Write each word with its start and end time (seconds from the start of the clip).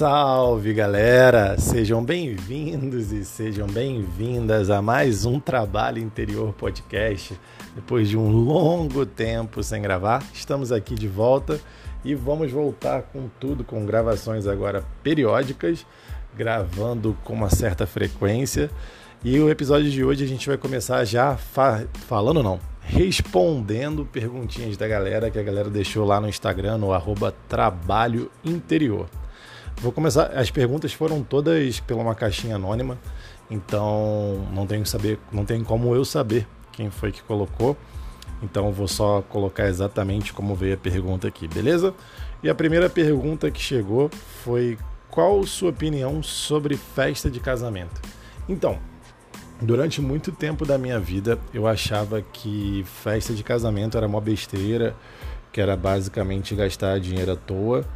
Salve 0.00 0.72
galera! 0.72 1.58
Sejam 1.58 2.02
bem-vindos 2.02 3.12
e 3.12 3.22
sejam 3.22 3.66
bem-vindas 3.66 4.70
a 4.70 4.80
mais 4.80 5.26
um 5.26 5.38
Trabalho 5.38 5.98
Interior 5.98 6.54
Podcast. 6.54 7.38
Depois 7.74 8.08
de 8.08 8.16
um 8.16 8.30
longo 8.30 9.04
tempo 9.04 9.62
sem 9.62 9.82
gravar, 9.82 10.24
estamos 10.32 10.72
aqui 10.72 10.94
de 10.94 11.06
volta 11.06 11.60
e 12.02 12.14
vamos 12.14 12.50
voltar 12.50 13.02
com 13.12 13.28
tudo, 13.38 13.62
com 13.62 13.84
gravações 13.84 14.46
agora 14.46 14.82
periódicas, 15.02 15.84
gravando 16.34 17.14
com 17.22 17.34
uma 17.34 17.50
certa 17.50 17.86
frequência. 17.86 18.70
E 19.22 19.38
o 19.38 19.50
episódio 19.50 19.90
de 19.90 20.02
hoje 20.02 20.24
a 20.24 20.26
gente 20.26 20.48
vai 20.48 20.56
começar 20.56 21.04
já 21.04 21.36
fa 21.36 21.86
falando, 22.08 22.42
não, 22.42 22.58
respondendo 22.80 24.06
perguntinhas 24.06 24.78
da 24.78 24.88
galera 24.88 25.30
que 25.30 25.38
a 25.38 25.42
galera 25.42 25.68
deixou 25.68 26.06
lá 26.06 26.18
no 26.18 26.26
Instagram, 26.26 26.78
no 26.78 26.90
arroba 26.90 27.34
Trabalho 27.46 28.30
Interior. 28.42 29.06
Vou 29.80 29.90
começar. 29.90 30.26
As 30.38 30.50
perguntas 30.50 30.92
foram 30.92 31.22
todas 31.22 31.80
pela 31.80 32.02
uma 32.02 32.14
caixinha 32.14 32.56
anônima, 32.56 32.98
então 33.50 34.46
não 34.52 34.66
tenho 34.66 34.84
saber, 34.84 35.18
não 35.32 35.42
tem 35.46 35.64
como 35.64 35.94
eu 35.94 36.04
saber 36.04 36.46
quem 36.70 36.90
foi 36.90 37.10
que 37.10 37.22
colocou. 37.22 37.74
Então 38.42 38.70
vou 38.72 38.86
só 38.86 39.22
colocar 39.22 39.68
exatamente 39.68 40.34
como 40.34 40.54
veio 40.54 40.74
a 40.74 40.76
pergunta 40.76 41.28
aqui, 41.28 41.48
beleza? 41.48 41.94
E 42.42 42.50
a 42.50 42.54
primeira 42.54 42.90
pergunta 42.90 43.50
que 43.50 43.60
chegou 43.60 44.10
foi: 44.44 44.76
qual 45.10 45.42
sua 45.46 45.70
opinião 45.70 46.22
sobre 46.22 46.76
festa 46.76 47.30
de 47.30 47.40
casamento? 47.40 48.02
Então, 48.46 48.78
durante 49.62 50.02
muito 50.02 50.30
tempo 50.30 50.66
da 50.66 50.76
minha 50.76 51.00
vida 51.00 51.38
eu 51.54 51.66
achava 51.66 52.20
que 52.20 52.84
festa 53.02 53.32
de 53.32 53.42
casamento 53.42 53.96
era 53.96 54.06
uma 54.06 54.20
besteira, 54.20 54.94
que 55.50 55.58
era 55.58 55.74
basicamente 55.74 56.54
gastar 56.54 57.00
dinheiro 57.00 57.32
à 57.32 57.36
toa 57.36 57.86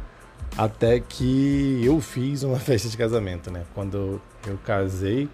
até 0.57 0.99
que 0.99 1.81
eu 1.83 1.99
fiz 1.99 2.43
uma 2.43 2.57
festa 2.59 2.89
de 2.89 2.97
casamento, 2.97 3.51
né? 3.51 3.63
Quando 3.73 4.21
eu 4.47 4.57
casei, 4.65 5.27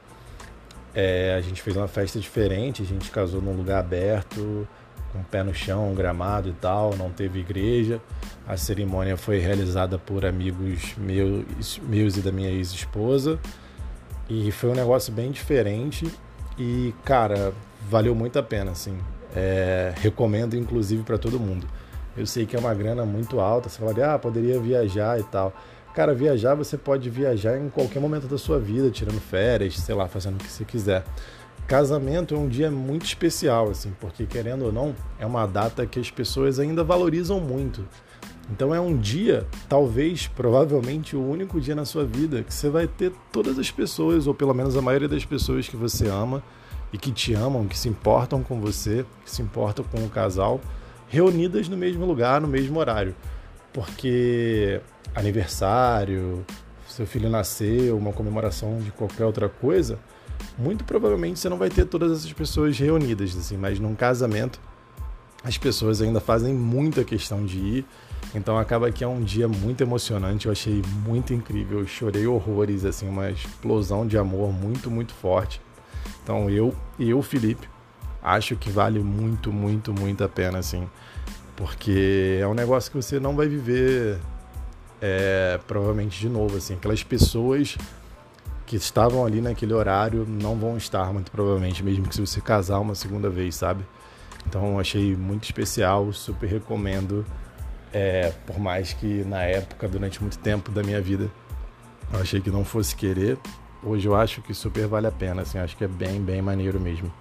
é, 0.93 1.35
a 1.37 1.41
gente 1.41 1.61
fez 1.61 1.75
uma 1.75 1.87
festa 1.87 2.19
diferente, 2.19 2.81
a 2.81 2.85
gente 2.85 3.09
casou 3.11 3.41
num 3.41 3.55
lugar 3.55 3.79
aberto, 3.79 4.67
com 5.11 5.23
pé 5.23 5.43
no 5.43 5.53
chão, 5.53 5.93
gramado 5.93 6.49
e 6.49 6.53
tal, 6.53 6.95
não 6.95 7.09
teve 7.09 7.39
igreja. 7.39 8.01
A 8.47 8.57
cerimônia 8.57 9.17
foi 9.17 9.39
realizada 9.39 9.97
por 9.97 10.25
amigos 10.25 10.95
meus, 10.97 11.79
meus 11.83 12.17
e 12.17 12.21
da 12.21 12.31
minha 12.31 12.49
ex-esposa. 12.49 13.39
E 14.29 14.51
foi 14.51 14.69
um 14.69 14.75
negócio 14.75 15.11
bem 15.11 15.31
diferente 15.31 16.09
e, 16.57 16.93
cara, 17.03 17.53
valeu 17.89 18.15
muito 18.15 18.39
a 18.39 18.43
pena, 18.43 18.71
assim. 18.71 18.97
É, 19.35 19.93
recomendo, 19.97 20.55
inclusive, 20.55 21.03
para 21.03 21.17
todo 21.17 21.39
mundo. 21.39 21.67
Eu 22.15 22.25
sei 22.25 22.45
que 22.45 22.55
é 22.55 22.59
uma 22.59 22.73
grana 22.73 23.05
muito 23.05 23.39
alta. 23.39 23.69
Você 23.69 23.79
fala, 23.79 24.13
ah, 24.13 24.19
poderia 24.19 24.59
viajar 24.59 25.19
e 25.19 25.23
tal. 25.23 25.53
Cara, 25.93 26.13
viajar 26.13 26.55
você 26.55 26.77
pode 26.77 27.09
viajar 27.09 27.57
em 27.57 27.69
qualquer 27.69 27.99
momento 27.99 28.27
da 28.27 28.37
sua 28.37 28.59
vida, 28.59 28.89
tirando 28.89 29.19
férias, 29.19 29.77
sei 29.77 29.93
lá, 29.93 30.07
fazendo 30.07 30.35
o 30.35 30.37
que 30.37 30.49
você 30.49 30.63
quiser. 30.63 31.03
Casamento 31.67 32.33
é 32.33 32.37
um 32.37 32.47
dia 32.47 32.71
muito 32.71 33.05
especial, 33.05 33.69
assim, 33.69 33.93
porque 33.99 34.25
querendo 34.25 34.65
ou 34.65 34.71
não, 34.71 34.95
é 35.19 35.25
uma 35.25 35.45
data 35.45 35.85
que 35.85 35.99
as 35.99 36.09
pessoas 36.09 36.59
ainda 36.59 36.83
valorizam 36.83 37.39
muito. 37.39 37.85
Então 38.49 38.73
é 38.73 38.79
um 38.79 38.97
dia, 38.97 39.45
talvez, 39.69 40.27
provavelmente, 40.27 41.15
o 41.15 41.25
único 41.25 41.59
dia 41.59 41.75
na 41.75 41.85
sua 41.85 42.05
vida 42.05 42.43
que 42.43 42.53
você 42.53 42.69
vai 42.69 42.87
ter 42.87 43.11
todas 43.31 43.59
as 43.59 43.69
pessoas, 43.69 44.27
ou 44.27 44.33
pelo 44.33 44.53
menos 44.53 44.75
a 44.75 44.81
maioria 44.81 45.07
das 45.07 45.23
pessoas 45.23 45.67
que 45.67 45.77
você 45.77 46.07
ama 46.07 46.43
e 46.91 46.97
que 46.97 47.11
te 47.11 47.33
amam, 47.33 47.67
que 47.67 47.77
se 47.77 47.87
importam 47.87 48.43
com 48.43 48.59
você, 48.59 49.05
que 49.23 49.31
se 49.31 49.41
importam 49.41 49.85
com 49.85 50.03
o 50.03 50.09
casal 50.09 50.59
reunidas 51.11 51.67
no 51.67 51.77
mesmo 51.77 52.05
lugar, 52.05 52.41
no 52.41 52.47
mesmo 52.47 52.79
horário. 52.79 53.13
Porque 53.73 54.81
aniversário, 55.13 56.45
seu 56.87 57.05
filho 57.05 57.29
nasceu, 57.29 57.97
uma 57.97 58.13
comemoração 58.13 58.79
de 58.79 58.91
qualquer 58.91 59.25
outra 59.25 59.49
coisa, 59.49 59.99
muito 60.57 60.83
provavelmente 60.83 61.39
você 61.39 61.49
não 61.49 61.57
vai 61.57 61.69
ter 61.69 61.85
todas 61.85 62.11
essas 62.11 62.31
pessoas 62.33 62.77
reunidas, 62.79 63.35
assim, 63.37 63.57
mas 63.57 63.77
num 63.79 63.93
casamento 63.93 64.59
as 65.43 65.57
pessoas 65.57 66.01
ainda 66.01 66.19
fazem 66.19 66.53
muita 66.53 67.03
questão 67.03 67.45
de 67.45 67.57
ir. 67.57 67.85
Então 68.33 68.57
acaba 68.57 68.91
que 68.91 69.03
é 69.03 69.07
um 69.07 69.21
dia 69.21 69.47
muito 69.47 69.81
emocionante, 69.81 70.45
eu 70.45 70.51
achei 70.51 70.81
muito 71.05 71.33
incrível, 71.33 71.79
eu 71.79 71.87
chorei 71.87 72.25
horrores, 72.25 72.85
assim, 72.85 73.09
uma 73.09 73.29
explosão 73.29 74.07
de 74.07 74.17
amor 74.17 74.53
muito, 74.53 74.89
muito 74.89 75.13
forte. 75.13 75.61
Então 76.23 76.49
eu 76.49 76.73
e 76.97 77.09
eu, 77.09 77.21
Felipe, 77.21 77.67
acho 78.21 78.55
que 78.55 78.69
vale 78.69 78.99
muito, 78.99 79.51
muito, 79.51 79.93
muito 79.93 80.23
a 80.23 80.29
pena, 80.29 80.59
assim. 80.59 80.87
Porque 81.55 82.39
é 82.41 82.47
um 82.47 82.53
negócio 82.53 82.91
que 82.91 82.97
você 82.97 83.19
não 83.19 83.35
vai 83.35 83.47
viver 83.47 84.19
é, 85.01 85.59
provavelmente 85.67 86.19
de 86.19 86.29
novo, 86.29 86.57
assim. 86.57 86.75
Aquelas 86.75 87.03
pessoas 87.03 87.77
que 88.65 88.75
estavam 88.75 89.25
ali 89.25 89.41
naquele 89.41 89.73
horário 89.73 90.25
não 90.25 90.55
vão 90.55 90.77
estar, 90.77 91.11
muito 91.11 91.31
provavelmente, 91.31 91.83
mesmo 91.83 92.07
que 92.07 92.15
se 92.15 92.21
você 92.21 92.39
casar 92.39 92.79
uma 92.79 92.95
segunda 92.95 93.29
vez, 93.29 93.55
sabe? 93.55 93.83
Então 94.47 94.79
achei 94.79 95.15
muito 95.15 95.43
especial, 95.43 96.11
super 96.13 96.47
recomendo. 96.47 97.25
É, 97.93 98.31
por 98.47 98.57
mais 98.57 98.93
que 98.93 99.25
na 99.25 99.43
época, 99.43 99.87
durante 99.87 100.21
muito 100.21 100.37
tempo 100.39 100.71
da 100.71 100.81
minha 100.81 101.01
vida, 101.01 101.29
eu 102.13 102.21
achei 102.21 102.39
que 102.39 102.49
não 102.49 102.63
fosse 102.63 102.95
querer, 102.95 103.37
hoje 103.83 104.07
eu 104.07 104.15
acho 104.15 104.41
que 104.41 104.53
super 104.53 104.87
vale 104.87 105.07
a 105.07 105.11
pena, 105.11 105.41
assim, 105.41 105.57
acho 105.57 105.75
que 105.75 105.83
é 105.83 105.87
bem, 105.87 106.21
bem 106.21 106.41
maneiro 106.41 106.79
mesmo. 106.79 107.11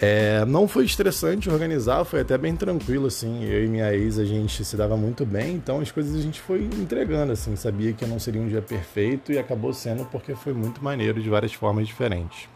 É, 0.00 0.44
não 0.44 0.66
foi 0.66 0.84
estressante 0.84 1.48
organizar, 1.48 2.04
foi 2.04 2.20
até 2.20 2.36
bem 2.36 2.56
tranquilo, 2.56 3.06
assim. 3.06 3.44
Eu 3.44 3.64
e 3.64 3.68
minha 3.68 3.92
ex, 3.94 4.18
a 4.18 4.24
gente 4.24 4.64
se 4.64 4.76
dava 4.76 4.96
muito 4.96 5.24
bem, 5.24 5.54
então 5.54 5.80
as 5.80 5.90
coisas 5.92 6.16
a 6.16 6.20
gente 6.20 6.40
foi 6.40 6.64
entregando, 6.64 7.32
assim. 7.32 7.54
Sabia 7.56 7.92
que 7.92 8.04
não 8.04 8.18
seria 8.18 8.40
um 8.40 8.48
dia 8.48 8.60
perfeito 8.60 9.32
e 9.32 9.38
acabou 9.38 9.72
sendo 9.72 10.04
porque 10.06 10.34
foi 10.34 10.52
muito 10.52 10.82
maneiro 10.82 11.22
de 11.22 11.28
várias 11.30 11.52
formas 11.54 11.86
diferentes. 11.86 12.48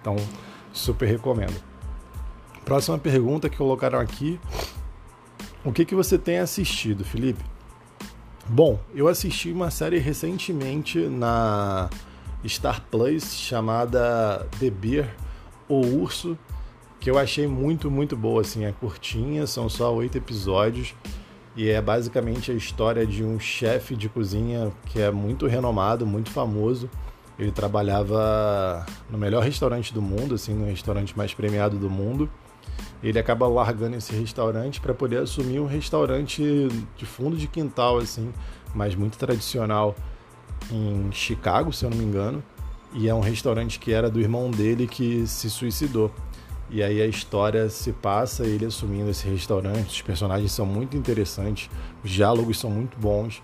Então, 0.00 0.16
super 0.72 1.06
recomendo. 1.06 1.62
Próxima 2.64 2.98
pergunta 2.98 3.48
que 3.48 3.56
colocaram 3.56 3.98
aqui. 3.98 4.40
O 5.64 5.72
que, 5.72 5.84
que 5.84 5.94
você 5.94 6.16
tem 6.16 6.38
assistido, 6.38 7.04
Felipe? 7.04 7.44
Bom, 8.46 8.80
eu 8.94 9.08
assisti 9.08 9.52
uma 9.52 9.70
série 9.70 9.98
recentemente 9.98 10.98
na 11.00 11.90
Star 12.46 12.82
Plus 12.90 13.34
chamada 13.34 14.46
The 14.58 14.70
Bear, 14.70 15.14
O 15.68 15.80
Urso 15.80 16.38
que 17.00 17.10
eu 17.10 17.18
achei 17.18 17.46
muito, 17.46 17.90
muito 17.90 18.16
boa, 18.16 18.40
assim, 18.40 18.64
é 18.64 18.72
curtinha, 18.72 19.46
são 19.46 19.68
só 19.68 19.94
oito 19.94 20.18
episódios 20.18 20.94
e 21.56 21.68
é 21.68 21.80
basicamente 21.80 22.52
a 22.52 22.54
história 22.54 23.04
de 23.04 23.24
um 23.24 23.38
chefe 23.40 23.96
de 23.96 24.08
cozinha 24.08 24.70
que 24.86 25.00
é 25.00 25.10
muito 25.10 25.46
renomado, 25.46 26.06
muito 26.06 26.30
famoso. 26.30 26.88
Ele 27.38 27.50
trabalhava 27.50 28.86
no 29.10 29.18
melhor 29.18 29.42
restaurante 29.42 29.92
do 29.92 30.02
mundo, 30.02 30.34
assim, 30.34 30.54
no 30.54 30.66
restaurante 30.66 31.16
mais 31.16 31.34
premiado 31.34 31.76
do 31.76 31.88
mundo. 31.90 32.28
Ele 33.02 33.18
acaba 33.18 33.46
largando 33.46 33.96
esse 33.96 34.12
restaurante 34.14 34.80
para 34.80 34.92
poder 34.92 35.18
assumir 35.18 35.60
um 35.60 35.66
restaurante 35.66 36.68
de 36.96 37.06
fundo 37.06 37.36
de 37.36 37.46
quintal, 37.46 37.98
assim, 37.98 38.32
mas 38.74 38.94
muito 38.94 39.16
tradicional 39.16 39.94
em 40.70 41.10
Chicago, 41.12 41.72
se 41.72 41.84
eu 41.84 41.90
não 41.90 41.96
me 41.96 42.04
engano. 42.04 42.42
E 42.92 43.08
é 43.08 43.14
um 43.14 43.20
restaurante 43.20 43.78
que 43.78 43.92
era 43.92 44.10
do 44.10 44.20
irmão 44.20 44.50
dele 44.50 44.86
que 44.86 45.26
se 45.26 45.50
suicidou. 45.50 46.12
E 46.70 46.82
aí 46.82 47.00
a 47.00 47.06
história 47.06 47.68
se 47.70 47.92
passa 47.92 48.44
ele 48.44 48.66
assumindo 48.66 49.10
esse 49.10 49.26
restaurante. 49.26 49.88
Os 49.88 50.02
personagens 50.02 50.52
são 50.52 50.66
muito 50.66 50.96
interessantes, 50.96 51.70
os 52.04 52.10
diálogos 52.10 52.58
são 52.58 52.70
muito 52.70 52.98
bons. 52.98 53.42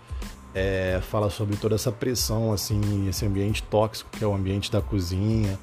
É, 0.55 1.01
fala 1.03 1.31
sobre 1.31 1.57
toda 1.57 1.75
essa 1.75 1.91
pressão, 1.91 2.53
assim, 2.53 3.09
esse 3.09 3.27
ambiente 3.27 3.63
tóxico 3.63 4.11
que 4.13 4.23
é 4.23 4.27
o 4.27 4.35
ambiente 4.35 4.71
da 4.71 4.81
cozinha 4.81 5.59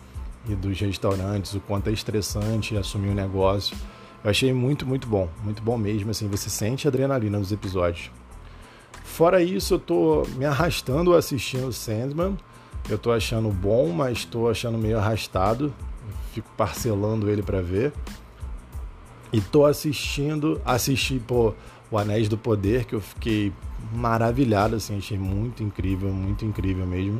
e 0.50 0.56
dos 0.56 0.78
restaurantes, 0.80 1.54
o 1.54 1.62
quanto 1.62 1.90
é 1.90 1.94
estressante 1.94 2.75
assumir 2.75 3.10
um 3.10 3.13
negócio. 3.13 3.78
Eu 4.24 4.30
achei 4.30 4.52
muito, 4.52 4.86
muito 4.86 5.08
bom, 5.08 5.30
muito 5.44 5.62
bom 5.62 5.78
mesmo, 5.78 6.12
assim, 6.12 6.28
você 6.28 6.50
sente 6.50 6.88
adrenalina 6.88 7.40
nos 7.40 7.52
episódios. 7.52 8.12
Fora 9.04 9.42
isso, 9.42 9.75
eu 9.75 9.80
tô 9.80 10.24
me 10.36 10.46
arrastando 10.46 11.13
assistindo 11.13 11.72
Sandman. 11.72 12.38
Eu 12.90 12.98
tô 12.98 13.12
achando 13.12 13.50
bom, 13.50 13.90
mas 13.90 14.25
tô 14.25 14.50
achando 14.50 14.78
meio 14.78 14.98
arrastado 14.98 15.74
fico 16.33 16.50
parcelando 16.57 17.30
ele 17.30 17.44
para 17.44 17.62
ver. 17.62 17.94
E 19.31 19.39
tô 19.39 19.66
assistindo, 19.66 20.62
assisti 20.66 21.19
pô, 21.19 21.54
o 21.89 21.98
Anéis 21.98 22.28
do 22.28 22.38
Poder, 22.38 22.86
que 22.86 22.94
eu 22.94 23.01
fiquei 23.01 23.54
maravilhado, 23.94 24.75
assim, 24.75 24.98
achei 24.98 25.18
muito 25.18 25.63
incrível, 25.63 26.10
muito 26.10 26.45
incrível 26.45 26.86
mesmo. 26.86 27.18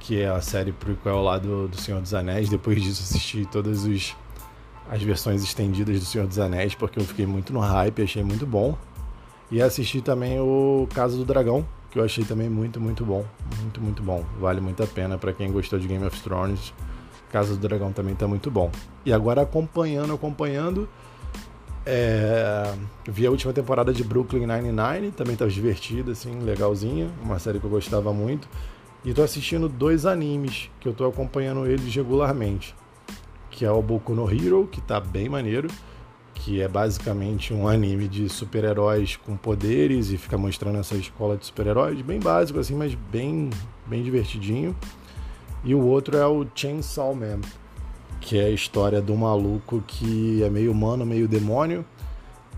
Que 0.00 0.20
é 0.20 0.28
a 0.28 0.40
série 0.40 0.72
prequel 0.72 1.22
lá 1.22 1.38
do, 1.38 1.68
do 1.68 1.76
Senhor 1.76 2.00
dos 2.00 2.14
Anéis. 2.14 2.48
Depois 2.48 2.82
disso 2.82 3.02
assisti 3.02 3.46
todas 3.46 3.84
os, 3.84 4.16
as 4.90 5.02
versões 5.02 5.42
estendidas 5.42 5.98
do 5.98 6.06
Senhor 6.06 6.26
dos 6.26 6.38
Anéis, 6.38 6.74
porque 6.74 6.98
eu 6.98 7.04
fiquei 7.04 7.26
muito 7.26 7.52
no 7.52 7.60
hype, 7.60 8.02
achei 8.02 8.22
muito 8.22 8.46
bom. 8.46 8.76
E 9.50 9.60
assisti 9.60 10.00
também 10.00 10.38
o 10.40 10.86
Casa 10.94 11.16
do 11.16 11.24
Dragão, 11.24 11.66
que 11.90 11.98
eu 11.98 12.04
achei 12.04 12.24
também 12.24 12.48
muito, 12.48 12.80
muito 12.80 13.04
bom. 13.04 13.24
Muito, 13.60 13.80
muito 13.80 14.02
bom. 14.02 14.24
Vale 14.38 14.60
muito 14.60 14.82
a 14.82 14.86
pena 14.86 15.18
para 15.18 15.32
quem 15.32 15.50
gostou 15.50 15.78
de 15.78 15.88
Game 15.88 16.04
of 16.04 16.20
Thrones. 16.22 16.72
Casa 17.30 17.54
do 17.54 17.58
Dragão 17.60 17.92
também 17.92 18.14
tá 18.14 18.26
muito 18.26 18.50
bom. 18.50 18.70
E 19.04 19.12
agora 19.12 19.42
acompanhando, 19.42 20.12
acompanhando. 20.12 20.88
É... 21.84 22.74
Vi 23.08 23.26
a 23.26 23.30
última 23.30 23.52
temporada 23.52 23.92
de 23.92 24.04
Brooklyn 24.04 24.46
Nine-Nine, 24.46 25.10
também 25.12 25.34
estava 25.34 25.50
divertida, 25.50 26.12
assim, 26.12 26.38
legalzinha, 26.40 27.10
uma 27.22 27.38
série 27.38 27.58
que 27.58 27.64
eu 27.64 27.70
gostava 27.70 28.12
muito. 28.12 28.48
E 29.04 29.14
tô 29.14 29.22
assistindo 29.22 29.68
dois 29.68 30.04
animes 30.04 30.70
que 30.80 30.88
eu 30.88 30.92
tô 30.92 31.06
acompanhando 31.06 31.66
eles 31.66 31.94
regularmente, 31.94 32.74
que 33.50 33.64
é 33.64 33.70
o 33.70 33.80
Boku 33.80 34.12
no 34.12 34.30
Hero, 34.30 34.68
que 34.70 34.80
tá 34.80 35.00
bem 35.00 35.28
maneiro, 35.28 35.68
que 36.34 36.60
é 36.60 36.68
basicamente 36.68 37.54
um 37.54 37.68
anime 37.68 38.08
de 38.08 38.28
super-heróis 38.28 39.16
com 39.16 39.36
poderes 39.36 40.10
e 40.10 40.18
fica 40.18 40.36
mostrando 40.36 40.78
essa 40.78 40.96
escola 40.96 41.36
de 41.36 41.46
super-heróis, 41.46 42.00
bem 42.02 42.18
básico 42.20 42.58
assim, 42.58 42.74
mas 42.74 42.94
bem 42.94 43.50
bem 43.86 44.02
divertidinho. 44.02 44.76
E 45.64 45.74
o 45.74 45.84
outro 45.84 46.16
é 46.16 46.26
o 46.26 46.46
Chainsaw 46.54 47.14
Man, 47.14 47.40
que 48.20 48.38
é 48.38 48.44
a 48.44 48.50
história 48.50 49.00
do 49.00 49.14
maluco 49.16 49.82
que 49.86 50.42
é 50.42 50.50
meio 50.50 50.72
humano, 50.72 51.04
meio 51.04 51.26
demônio 51.28 51.84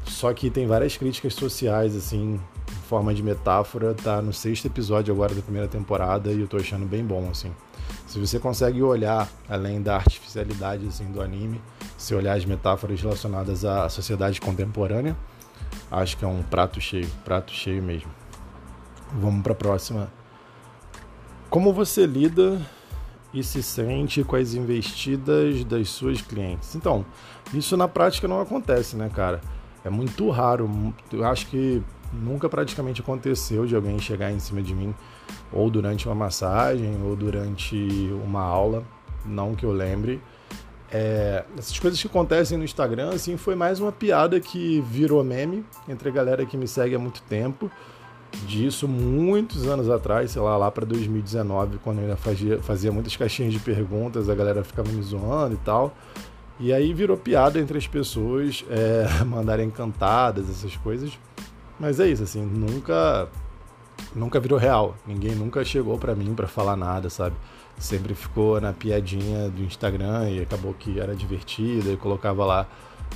só 0.04 0.32
que 0.32 0.50
tem 0.50 0.66
várias 0.66 0.96
críticas 0.96 1.34
sociais, 1.34 1.94
assim, 1.96 2.34
em 2.34 2.74
forma 2.88 3.14
de 3.14 3.22
metáfora. 3.22 3.94
Tá 3.94 4.20
no 4.20 4.32
sexto 4.32 4.66
episódio 4.66 5.12
agora 5.12 5.34
da 5.34 5.42
primeira 5.42 5.68
temporada 5.68 6.32
e 6.32 6.40
eu 6.40 6.48
tô 6.48 6.56
achando 6.56 6.86
bem 6.86 7.04
bom, 7.04 7.28
assim. 7.30 7.52
Se 8.06 8.18
você 8.18 8.38
consegue 8.38 8.82
olhar 8.82 9.28
além 9.48 9.80
da 9.80 9.96
artificialidade 9.96 10.86
assim, 10.86 11.04
do 11.12 11.20
anime, 11.20 11.60
se 11.96 12.14
olhar 12.14 12.36
as 12.36 12.44
metáforas 12.44 13.00
relacionadas 13.00 13.64
à 13.64 13.88
sociedade 13.88 14.40
contemporânea, 14.40 15.16
acho 15.90 16.16
que 16.16 16.24
é 16.24 16.28
um 16.28 16.42
prato 16.42 16.80
cheio, 16.80 17.08
prato 17.24 17.52
cheio 17.52 17.82
mesmo. 17.82 18.10
Vamos 19.12 19.42
para 19.42 19.52
a 19.52 19.56
próxima. 19.56 20.12
Como 21.48 21.72
você 21.72 22.06
lida 22.06 22.60
e 23.32 23.42
se 23.42 23.62
sente 23.62 24.24
com 24.24 24.36
as 24.36 24.54
investidas 24.54 25.64
das 25.64 25.88
suas 25.88 26.20
clientes? 26.20 26.74
Então, 26.74 27.04
isso 27.54 27.76
na 27.76 27.88
prática 27.88 28.26
não 28.26 28.40
acontece, 28.40 28.96
né, 28.96 29.10
cara? 29.14 29.40
É 29.84 29.90
muito 29.90 30.28
raro, 30.30 30.94
eu 31.12 31.24
acho 31.24 31.46
que 31.46 31.82
nunca 32.12 32.48
praticamente 32.48 33.00
aconteceu 33.00 33.66
de 33.66 33.74
alguém 33.74 33.98
chegar 33.98 34.30
em 34.30 34.38
cima 34.38 34.62
de 34.62 34.74
mim, 34.74 34.94
ou 35.52 35.70
durante 35.70 36.06
uma 36.06 36.14
massagem, 36.14 37.00
ou 37.02 37.16
durante 37.16 37.76
uma 38.24 38.42
aula, 38.42 38.84
não 39.24 39.54
que 39.54 39.64
eu 39.64 39.72
lembre. 39.72 40.20
É, 40.92 41.44
essas 41.56 41.78
coisas 41.78 42.00
que 42.00 42.08
acontecem 42.08 42.58
no 42.58 42.64
Instagram, 42.64 43.10
assim, 43.10 43.36
foi 43.36 43.54
mais 43.54 43.78
uma 43.78 43.92
piada 43.92 44.40
que 44.40 44.80
virou 44.80 45.22
meme 45.22 45.64
entre 45.88 46.08
a 46.08 46.12
galera 46.12 46.44
que 46.44 46.56
me 46.56 46.66
segue 46.66 46.94
há 46.94 46.98
muito 46.98 47.22
tempo. 47.22 47.70
Disso 48.46 48.86
muitos 48.86 49.66
anos 49.66 49.90
atrás, 49.90 50.30
sei 50.30 50.40
lá, 50.40 50.56
lá 50.56 50.70
para 50.70 50.86
2019, 50.86 51.78
quando 51.78 51.98
eu 51.98 52.04
ainda 52.04 52.16
fazia, 52.16 52.60
fazia 52.62 52.92
muitas 52.92 53.16
caixinhas 53.16 53.52
de 53.52 53.58
perguntas, 53.58 54.28
a 54.28 54.34
galera 54.34 54.62
ficava 54.64 54.90
me 54.90 55.02
zoando 55.02 55.54
e 55.54 55.58
tal. 55.58 55.94
E 56.58 56.72
aí 56.72 56.92
virou 56.92 57.16
piada 57.16 57.58
entre 57.58 57.78
as 57.78 57.86
pessoas 57.86 58.64
é, 58.70 59.24
mandarem 59.24 59.70
cantadas, 59.70 60.48
essas 60.48 60.76
coisas. 60.76 61.18
Mas 61.78 61.98
é 61.98 62.08
isso, 62.08 62.22
assim, 62.22 62.42
nunca 62.42 63.28
nunca 64.14 64.38
virou 64.40 64.58
real. 64.58 64.94
Ninguém 65.06 65.34
nunca 65.34 65.64
chegou 65.64 65.98
para 65.98 66.14
mim 66.14 66.34
para 66.34 66.46
falar 66.46 66.76
nada, 66.76 67.08
sabe? 67.10 67.36
Sempre 67.78 68.14
ficou 68.14 68.60
na 68.60 68.72
piadinha 68.72 69.48
do 69.48 69.62
Instagram 69.62 70.30
e 70.30 70.42
acabou 70.42 70.74
que 70.74 71.00
era 71.00 71.14
divertida 71.14 71.90
e 71.90 71.96
colocava 71.96 72.44
lá 72.44 72.66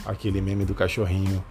aquele 0.07 0.41
meme 0.41 0.65
do 0.65 0.75
cachorrinho 0.75 1.45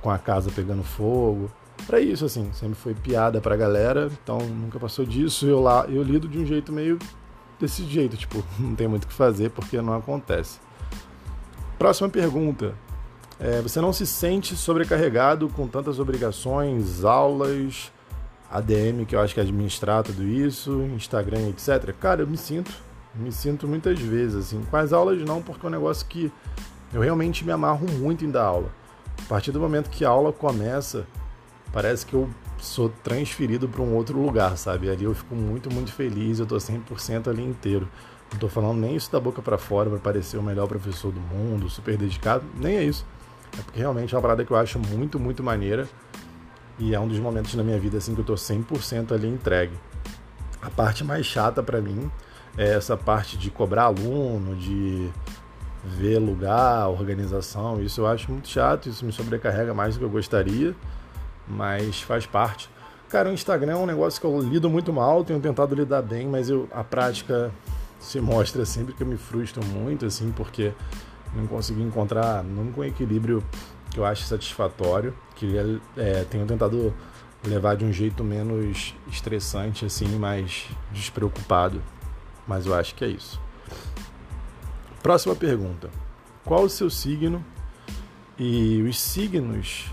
com 0.00 0.10
a 0.10 0.18
casa 0.18 0.50
pegando 0.50 0.82
fogo. 0.82 1.50
Para 1.86 2.00
isso, 2.00 2.24
assim, 2.24 2.50
sempre 2.52 2.74
foi 2.74 2.94
piada 2.94 3.40
pra 3.40 3.56
galera, 3.56 4.10
então 4.22 4.38
nunca 4.38 4.78
passou 4.78 5.04
disso. 5.04 5.46
Eu 5.46 5.60
lá, 5.60 5.86
eu 5.88 6.02
lido 6.02 6.28
de 6.28 6.38
um 6.38 6.46
jeito 6.46 6.72
meio 6.72 6.98
desse 7.60 7.84
jeito, 7.84 8.16
tipo, 8.16 8.42
não 8.58 8.74
tem 8.74 8.88
muito 8.88 9.04
o 9.04 9.06
que 9.06 9.14
fazer 9.14 9.50
porque 9.50 9.80
não 9.80 9.94
acontece. 9.94 10.58
Próxima 11.78 12.08
pergunta. 12.08 12.74
É, 13.38 13.60
você 13.60 13.80
não 13.80 13.92
se 13.92 14.06
sente 14.06 14.56
sobrecarregado 14.56 15.48
com 15.50 15.68
tantas 15.68 15.98
obrigações, 16.00 17.04
aulas, 17.04 17.92
ADM, 18.50 19.04
que 19.06 19.14
eu 19.14 19.20
acho 19.20 19.34
que 19.34 19.40
é 19.40 19.42
administrar 19.42 20.02
tudo 20.02 20.22
isso, 20.24 20.82
Instagram, 20.94 21.48
etc. 21.48 21.94
Cara, 22.00 22.22
eu 22.22 22.26
me 22.26 22.38
sinto, 22.38 22.72
me 23.14 23.30
sinto 23.30 23.68
muitas 23.68 23.98
vezes 23.98 24.36
assim. 24.36 24.64
Com 24.70 24.76
as 24.76 24.92
aulas 24.92 25.20
não, 25.20 25.42
porque 25.42 25.66
é 25.66 25.68
um 25.68 25.72
negócio 25.72 26.06
que 26.06 26.32
eu 26.94 27.02
realmente 27.02 27.44
me 27.44 27.52
amarro 27.52 27.86
muito 27.98 28.24
em 28.24 28.30
dar 28.30 28.44
aula. 28.44 28.70
A 29.24 29.28
partir 29.28 29.52
do 29.52 29.60
momento 29.60 29.90
que 29.90 30.04
a 30.04 30.08
aula 30.08 30.32
começa, 30.32 31.06
parece 31.72 32.06
que 32.06 32.14
eu 32.14 32.28
sou 32.58 32.88
transferido 33.02 33.68
para 33.68 33.82
um 33.82 33.94
outro 33.94 34.20
lugar, 34.20 34.56
sabe? 34.56 34.88
Ali 34.88 35.04
eu 35.04 35.14
fico 35.14 35.34
muito, 35.34 35.72
muito 35.72 35.92
feliz, 35.92 36.38
eu 36.38 36.46
tô 36.46 36.56
100% 36.56 37.28
ali 37.28 37.42
inteiro. 37.42 37.88
Não 38.32 38.38
tô 38.38 38.48
falando 38.48 38.78
nem 38.80 38.96
isso 38.96 39.10
da 39.12 39.20
boca 39.20 39.40
para 39.40 39.56
fora 39.56 39.88
para 39.88 39.98
parecer 39.98 40.36
o 40.36 40.42
melhor 40.42 40.66
professor 40.66 41.12
do 41.12 41.20
mundo, 41.20 41.68
super 41.68 41.96
dedicado, 41.96 42.44
nem 42.56 42.76
é 42.76 42.84
isso. 42.84 43.06
É 43.58 43.62
porque 43.62 43.78
realmente 43.78 44.14
é 44.14 44.16
uma 44.16 44.22
parada 44.22 44.44
que 44.44 44.50
eu 44.50 44.56
acho 44.56 44.78
muito, 44.78 45.18
muito 45.18 45.42
maneira 45.42 45.88
e 46.78 46.94
é 46.94 47.00
um 47.00 47.08
dos 47.08 47.18
momentos 47.18 47.54
na 47.54 47.62
minha 47.62 47.78
vida 47.78 47.96
assim 47.98 48.14
que 48.14 48.20
eu 48.20 48.24
tô 48.24 48.34
100% 48.34 49.12
ali 49.12 49.28
entregue. 49.28 49.74
A 50.60 50.68
parte 50.68 51.04
mais 51.04 51.24
chata 51.24 51.62
para 51.62 51.80
mim 51.80 52.10
é 52.58 52.74
essa 52.74 52.96
parte 52.96 53.36
de 53.38 53.50
cobrar 53.50 53.84
aluno, 53.84 54.56
de 54.56 55.08
ver 55.84 56.18
lugar, 56.18 56.88
organização. 56.88 57.80
Isso 57.80 58.00
eu 58.00 58.06
acho 58.06 58.30
muito 58.30 58.48
chato, 58.48 58.88
isso 58.88 59.04
me 59.04 59.12
sobrecarrega 59.12 59.72
mais 59.72 59.94
do 59.94 60.00
que 60.00 60.04
eu 60.04 60.10
gostaria, 60.10 60.74
mas 61.46 62.00
faz 62.02 62.26
parte. 62.26 62.68
Cara, 63.08 63.30
o 63.30 63.32
Instagram 63.32 63.72
é 63.72 63.76
um 63.76 63.86
negócio 63.86 64.20
que 64.20 64.26
eu 64.26 64.40
lido 64.40 64.68
muito 64.68 64.92
mal, 64.92 65.24
tenho 65.24 65.40
tentado 65.40 65.74
lidar 65.74 66.02
bem, 66.02 66.26
mas 66.26 66.50
eu, 66.50 66.68
a 66.72 66.82
prática 66.82 67.52
se 68.00 68.20
mostra 68.20 68.64
sempre 68.64 68.94
que 68.94 69.02
eu 69.02 69.06
me 69.06 69.16
frustro 69.16 69.64
muito, 69.64 70.06
assim, 70.06 70.32
porque 70.32 70.72
não 71.34 71.46
consegui 71.46 71.82
encontrar 71.82 72.42
nunca 72.42 72.80
um 72.80 72.84
equilíbrio 72.84 73.44
que 73.90 73.98
eu 73.98 74.04
acho 74.04 74.24
satisfatório, 74.24 75.14
que 75.34 75.54
é, 75.96 76.24
tenho 76.24 76.44
tentado 76.46 76.92
levar 77.44 77.76
de 77.76 77.84
um 77.84 77.92
jeito 77.92 78.24
menos 78.24 78.94
estressante, 79.08 79.84
assim, 79.84 80.08
mais 80.18 80.66
despreocupado, 80.90 81.80
mas 82.46 82.66
eu 82.66 82.74
acho 82.74 82.94
que 82.94 83.04
é 83.04 83.08
isso. 83.08 83.40
Próxima 85.02 85.36
pergunta: 85.36 85.90
Qual 86.44 86.64
o 86.64 86.68
seu 86.68 86.90
signo? 86.90 87.44
E 88.38 88.82
os 88.82 89.00
signos 89.00 89.90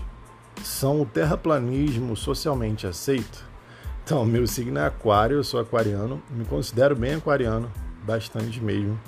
são 0.66 1.00
o 1.00 1.06
terraplanismo 1.06 2.16
socialmente 2.16 2.86
aceito? 2.86 3.44
Então, 4.04 4.24
meu 4.24 4.46
signo 4.46 4.78
é 4.78 4.86
aquário, 4.86 5.36
eu 5.36 5.44
sou 5.44 5.60
aquariano, 5.60 6.22
me 6.30 6.44
considero 6.44 6.94
bem 6.94 7.14
aquariano, 7.14 7.70
bastante 8.04 8.60
mesmo. 8.60 9.00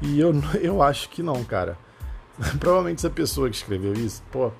E 0.00 0.20
eu, 0.20 0.32
eu 0.60 0.82
acho 0.82 1.08
que 1.08 1.22
não, 1.22 1.42
cara. 1.44 1.76
Provavelmente 2.60 2.98
essa 2.98 3.10
pessoa 3.10 3.50
que 3.50 3.56
escreveu 3.56 3.94
isso, 3.94 4.22
pô, 4.30 4.52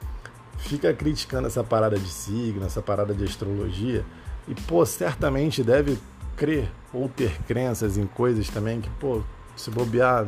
fica 0.58 0.92
criticando 0.92 1.46
essa 1.46 1.62
parada 1.62 1.98
de 1.98 2.08
signo, 2.08 2.66
essa 2.66 2.82
parada 2.82 3.14
de 3.14 3.24
astrologia, 3.24 4.04
e, 4.48 4.54
pô, 4.54 4.84
certamente 4.84 5.62
deve 5.62 5.98
crer 6.36 6.70
ou 6.92 7.08
ter 7.08 7.38
crenças 7.42 7.96
em 7.96 8.06
coisas 8.06 8.48
também 8.48 8.80
que, 8.80 8.90
pô, 8.90 9.22
se 9.54 9.70
bobear 9.70 10.26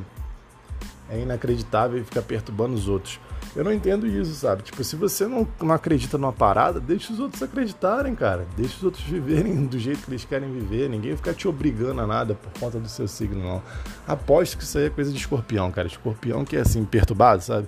é 1.08 1.20
inacreditável 1.20 2.00
e 2.00 2.04
fica 2.04 2.22
perturbando 2.22 2.74
os 2.74 2.88
outros. 2.88 3.18
Eu 3.54 3.64
não 3.64 3.72
entendo 3.72 4.06
isso, 4.06 4.32
sabe? 4.34 4.62
Tipo, 4.62 4.82
se 4.84 4.94
você 4.94 5.26
não, 5.26 5.46
não 5.60 5.74
acredita 5.74 6.16
numa 6.16 6.32
parada, 6.32 6.78
deixa 6.78 7.12
os 7.12 7.18
outros 7.18 7.42
acreditarem, 7.42 8.14
cara. 8.14 8.46
Deixa 8.56 8.76
os 8.76 8.84
outros 8.84 9.02
viverem 9.08 9.66
do 9.66 9.78
jeito 9.78 10.04
que 10.04 10.10
eles 10.10 10.24
querem 10.24 10.50
viver. 10.52 10.88
Ninguém 10.88 11.16
fica 11.16 11.32
te 11.32 11.48
obrigando 11.48 12.00
a 12.00 12.06
nada 12.06 12.34
por 12.34 12.52
conta 12.60 12.78
do 12.78 12.88
seu 12.88 13.08
signo, 13.08 13.42
não. 13.42 13.62
Aposto 14.06 14.56
que 14.56 14.62
isso 14.62 14.78
aí 14.78 14.86
é 14.86 14.90
coisa 14.90 15.10
de 15.10 15.18
escorpião, 15.18 15.70
cara. 15.72 15.88
Escorpião 15.88 16.44
que 16.44 16.56
é 16.56 16.60
assim, 16.60 16.84
perturbado, 16.84 17.42
sabe? 17.42 17.66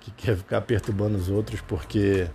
Que 0.00 0.12
quer 0.12 0.36
ficar 0.36 0.60
perturbando 0.60 1.16
os 1.18 1.28
outros 1.28 1.60
porque 1.60 2.28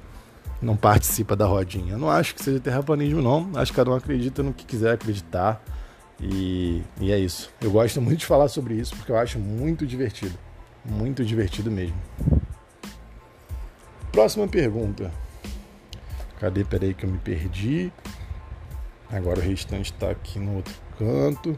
não 0.61 0.75
participa 0.75 1.33
da 1.33 1.45
rodinha. 1.45 1.93
Eu 1.93 1.97
não 1.97 2.09
acho 2.09 2.35
que 2.35 2.43
seja 2.43 2.59
terraplanismo, 2.59 3.21
não. 3.21 3.49
Acho 3.55 3.71
que 3.71 3.77
cada 3.77 3.89
um 3.89 3.95
acredita 3.95 4.43
no 4.43 4.51
que 4.53 4.65
quiser 4.65 4.93
acreditar. 4.93 5.63
E, 6.19 6.83
e 6.99 7.09
é 7.09 7.17
isso. 7.17 7.49
Eu 7.61 7.71
gosto 7.71 8.01
muito 8.01 8.19
de 8.19 8.25
falar 8.25 8.49
sobre 8.49 8.73
isso 8.73 8.95
porque 8.97 9.13
eu 9.13 9.17
acho 9.17 9.39
muito 9.39 9.87
divertido. 9.87 10.37
Muito 10.85 11.23
divertido 11.23 11.71
mesmo. 11.71 11.95
Próxima 14.11 14.47
pergunta. 14.47 15.09
Cadê? 16.39 16.65
Peraí 16.65 16.93
que 16.93 17.05
eu 17.05 17.09
me 17.09 17.17
perdi. 17.17 17.91
Agora 19.09 19.39
o 19.39 19.43
restante 19.43 19.93
está 19.93 20.09
aqui 20.09 20.37
no 20.37 20.57
outro 20.57 20.73
canto. 20.97 21.57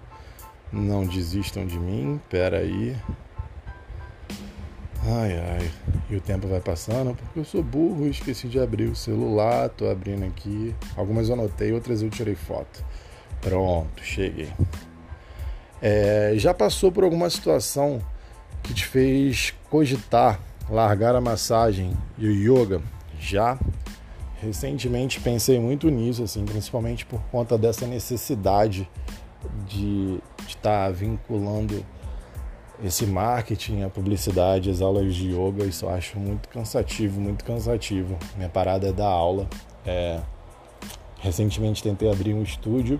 Não 0.72 1.06
desistam 1.06 1.66
de 1.66 1.80
mim. 1.80 2.22
Pera 2.30 2.60
aí. 2.60 2.96
Ai, 5.06 5.38
ai. 5.38 5.72
E 6.10 6.16
o 6.16 6.22
tempo 6.22 6.48
vai 6.48 6.62
passando 6.62 7.16
porque 7.16 7.40
eu 7.40 7.46
sou 7.46 7.64
burro 7.64 8.06
e 8.06 8.12
esqueci 8.12 8.48
de 8.48 8.60
abrir 8.60 8.86
o 8.86 8.96
celular. 8.96 9.70
Tô 9.70 9.90
abrindo 9.90 10.24
aqui. 10.24 10.76
Algumas 10.96 11.30
eu 11.30 11.34
anotei, 11.34 11.74
outras 11.74 12.02
eu 12.04 12.10
tirei 12.10 12.36
foto. 12.36 12.86
Pronto, 13.42 14.04
cheguei. 14.04 14.54
É, 15.82 16.34
já 16.38 16.54
passou 16.54 16.92
por 16.92 17.04
alguma 17.04 17.30
situação 17.30 18.00
que 18.62 18.74
te 18.74 18.86
fez 18.86 19.54
cogitar 19.70 20.40
largar 20.70 21.16
a 21.16 21.22
massagem 21.22 21.94
e 22.18 22.28
o 22.28 22.32
yoga 22.32 22.82
já 23.20 23.58
recentemente 24.42 25.20
pensei 25.20 25.60
muito 25.60 25.90
nisso 25.90 26.24
assim 26.24 26.46
principalmente 26.46 27.06
por 27.06 27.22
conta 27.32 27.58
dessa 27.58 27.88
necessidade 27.88 28.90
de 29.68 30.20
estar 30.48 30.88
tá 30.88 30.90
vinculando 30.90 31.86
esse 32.84 33.06
marketing, 33.06 33.84
a 33.84 33.90
publicidade, 33.90 34.70
as 34.70 34.82
aulas 34.82 35.16
de 35.16 35.30
yoga, 35.30 35.64
isso 35.66 35.86
eu 35.86 35.90
acho 35.90 36.20
muito 36.20 36.50
cansativo, 36.50 37.20
muito 37.20 37.46
cansativo. 37.46 38.18
Minha 38.36 38.50
parada 38.50 38.88
é 38.88 38.92
dar 38.92 39.08
aula. 39.08 39.48
É... 39.86 40.20
Recentemente 41.20 41.82
tentei 41.82 42.12
abrir 42.12 42.34
um 42.34 42.44
estúdio, 42.44 43.00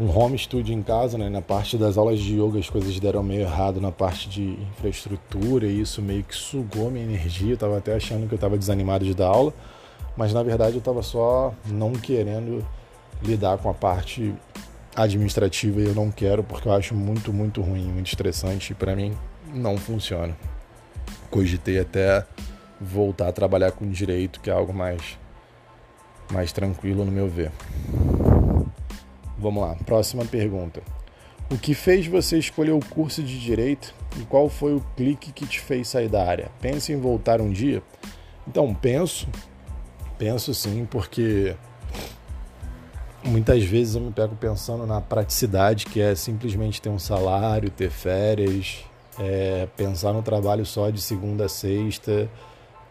um 0.00 0.08
home 0.08 0.38
studio 0.38 0.74
em 0.74 0.82
casa, 0.82 1.18
né? 1.18 1.28
Na 1.28 1.42
parte 1.42 1.76
das 1.76 1.98
aulas 1.98 2.18
de 2.18 2.40
yoga 2.40 2.58
as 2.58 2.70
coisas 2.70 2.98
deram 2.98 3.22
meio 3.22 3.42
errado 3.42 3.82
na 3.82 3.92
parte 3.92 4.30
de 4.30 4.58
infraestrutura 4.78 5.66
e 5.66 5.82
isso 5.82 6.00
meio 6.00 6.24
que 6.24 6.34
sugou 6.34 6.90
minha 6.90 7.04
energia. 7.04 7.52
Eu 7.52 7.58
tava 7.58 7.76
até 7.76 7.94
achando 7.94 8.26
que 8.26 8.32
eu 8.32 8.36
estava 8.36 8.56
desanimado 8.56 9.04
de 9.04 9.14
dar 9.14 9.26
aula, 9.26 9.52
mas 10.16 10.32
na 10.32 10.42
verdade 10.42 10.72
eu 10.72 10.78
estava 10.78 11.02
só 11.02 11.52
não 11.66 11.92
querendo 11.92 12.66
lidar 13.22 13.58
com 13.58 13.68
a 13.68 13.74
parte 13.74 14.34
administrativa 14.96 15.80
e 15.80 15.84
eu 15.84 15.94
não 15.94 16.10
quero 16.10 16.42
porque 16.42 16.66
eu 16.66 16.72
acho 16.72 16.94
muito, 16.94 17.30
muito 17.30 17.60
ruim, 17.60 17.84
muito 17.84 18.06
estressante 18.06 18.72
e 18.72 18.74
para 18.74 18.96
mim 18.96 19.12
não 19.52 19.76
funciona. 19.76 20.34
Cogitei 21.30 21.78
até 21.78 22.24
voltar 22.80 23.28
a 23.28 23.32
trabalhar 23.32 23.72
com 23.72 23.86
direito, 23.86 24.40
que 24.40 24.48
é 24.48 24.52
algo 24.52 24.72
mais 24.72 25.18
mais 26.32 26.52
tranquilo 26.52 27.04
no 27.04 27.10
meu 27.10 27.28
ver. 27.28 27.50
Vamos 29.40 29.62
lá, 29.62 29.74
próxima 29.86 30.22
pergunta. 30.26 30.82
O 31.50 31.56
que 31.56 31.72
fez 31.72 32.06
você 32.06 32.38
escolher 32.38 32.72
o 32.72 32.78
curso 32.78 33.22
de 33.22 33.40
direito 33.40 33.94
e 34.20 34.22
qual 34.24 34.50
foi 34.50 34.74
o 34.74 34.84
clique 34.94 35.32
que 35.32 35.46
te 35.46 35.60
fez 35.60 35.88
sair 35.88 36.08
da 36.08 36.24
área? 36.24 36.50
Pensa 36.60 36.92
em 36.92 37.00
voltar 37.00 37.40
um 37.40 37.50
dia? 37.50 37.82
Então, 38.46 38.74
penso, 38.74 39.26
penso 40.18 40.52
sim, 40.52 40.86
porque 40.88 41.56
muitas 43.24 43.64
vezes 43.64 43.94
eu 43.94 44.02
me 44.02 44.12
pego 44.12 44.36
pensando 44.36 44.86
na 44.86 45.00
praticidade, 45.00 45.86
que 45.86 46.02
é 46.02 46.14
simplesmente 46.14 46.80
ter 46.82 46.90
um 46.90 46.98
salário, 46.98 47.70
ter 47.70 47.90
férias, 47.90 48.84
é, 49.18 49.66
pensar 49.74 50.12
no 50.12 50.22
trabalho 50.22 50.66
só 50.66 50.90
de 50.90 51.00
segunda 51.00 51.46
a 51.46 51.48
sexta, 51.48 52.28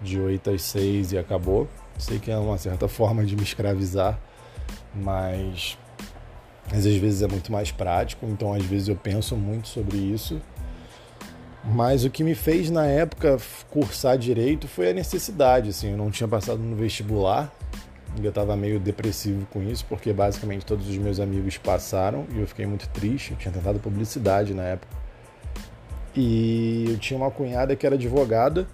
de 0.01 0.19
8 0.19 0.49
às 0.49 0.63
6 0.63 1.11
e 1.11 1.17
acabou. 1.17 1.67
Sei 1.97 2.17
que 2.17 2.31
é 2.31 2.37
uma 2.37 2.57
certa 2.57 2.87
forma 2.87 3.23
de 3.23 3.35
me 3.35 3.43
escravizar, 3.43 4.19
mas, 4.95 5.77
mas 6.71 6.85
às 6.85 6.95
vezes 6.95 7.21
é 7.21 7.27
muito 7.27 7.51
mais 7.51 7.71
prático, 7.71 8.25
então 8.25 8.53
às 8.53 8.63
vezes 8.63 8.87
eu 8.87 8.95
penso 8.95 9.35
muito 9.35 9.67
sobre 9.67 9.97
isso. 9.97 10.41
Mas 11.63 12.05
o 12.05 12.09
que 12.09 12.23
me 12.23 12.35
fez 12.35 12.69
na 12.69 12.85
época 12.85 13.37
cursar 13.69 14.17
direito 14.17 14.67
foi 14.67 14.89
a 14.89 14.93
necessidade, 14.93 15.69
assim, 15.69 15.91
eu 15.91 15.97
não 15.97 16.09
tinha 16.09 16.27
passado 16.27 16.59
no 16.59 16.75
vestibular, 16.75 17.53
eu 18.17 18.29
estava 18.29 18.55
meio 18.55 18.79
depressivo 18.79 19.45
com 19.51 19.61
isso, 19.61 19.85
porque 19.87 20.11
basicamente 20.11 20.65
todos 20.65 20.87
os 20.87 20.97
meus 20.97 21.19
amigos 21.19 21.57
passaram 21.57 22.25
e 22.33 22.39
eu 22.39 22.47
fiquei 22.47 22.65
muito 22.65 22.87
triste. 22.89 23.31
Eu 23.31 23.37
tinha 23.37 23.51
tentado 23.51 23.79
publicidade 23.79 24.53
na 24.53 24.63
época. 24.63 24.97
E 26.15 26.85
eu 26.89 26.97
tinha 26.97 27.17
uma 27.17 27.29
cunhada 27.29 27.75
que 27.75 27.85
era 27.85 27.95
advogada 27.95 28.67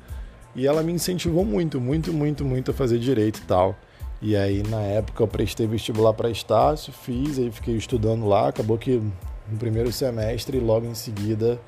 e 0.55 0.65
ela 0.65 0.81
me 0.81 0.93
incentivou 0.93 1.43
muito, 1.43 1.81
muito, 1.81 2.13
muito, 2.13 2.45
muito 2.45 2.71
a 2.71 2.73
fazer 2.73 2.97
direito 2.97 3.39
e 3.39 3.41
tal. 3.41 3.75
E 4.21 4.35
aí 4.35 4.63
na 4.63 4.81
época 4.81 5.23
eu 5.23 5.27
prestei 5.27 5.67
vestibular 5.67 6.13
para 6.13 6.29
Estácio, 6.29 6.91
fiz, 6.93 7.37
aí 7.37 7.51
fiquei 7.51 7.75
estudando 7.75 8.25
lá. 8.25 8.49
Acabou 8.49 8.77
que 8.77 9.01
no 9.49 9.57
primeiro 9.57 9.91
semestre, 9.91 10.59
logo 10.59 10.85
em 10.85 10.95
seguida, 10.95 11.59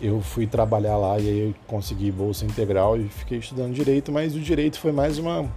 eu 0.00 0.20
fui 0.20 0.46
trabalhar 0.46 0.96
lá 0.96 1.18
e 1.18 1.28
aí 1.28 1.38
eu 1.48 1.54
consegui 1.66 2.10
bolsa 2.10 2.44
integral 2.44 2.96
e 2.96 3.08
fiquei 3.08 3.38
estudando 3.38 3.72
direito, 3.72 4.12
mas 4.12 4.34
o 4.34 4.40
direito 4.40 4.78
foi 4.78 4.92
mais 4.92 5.18
uma 5.18 5.50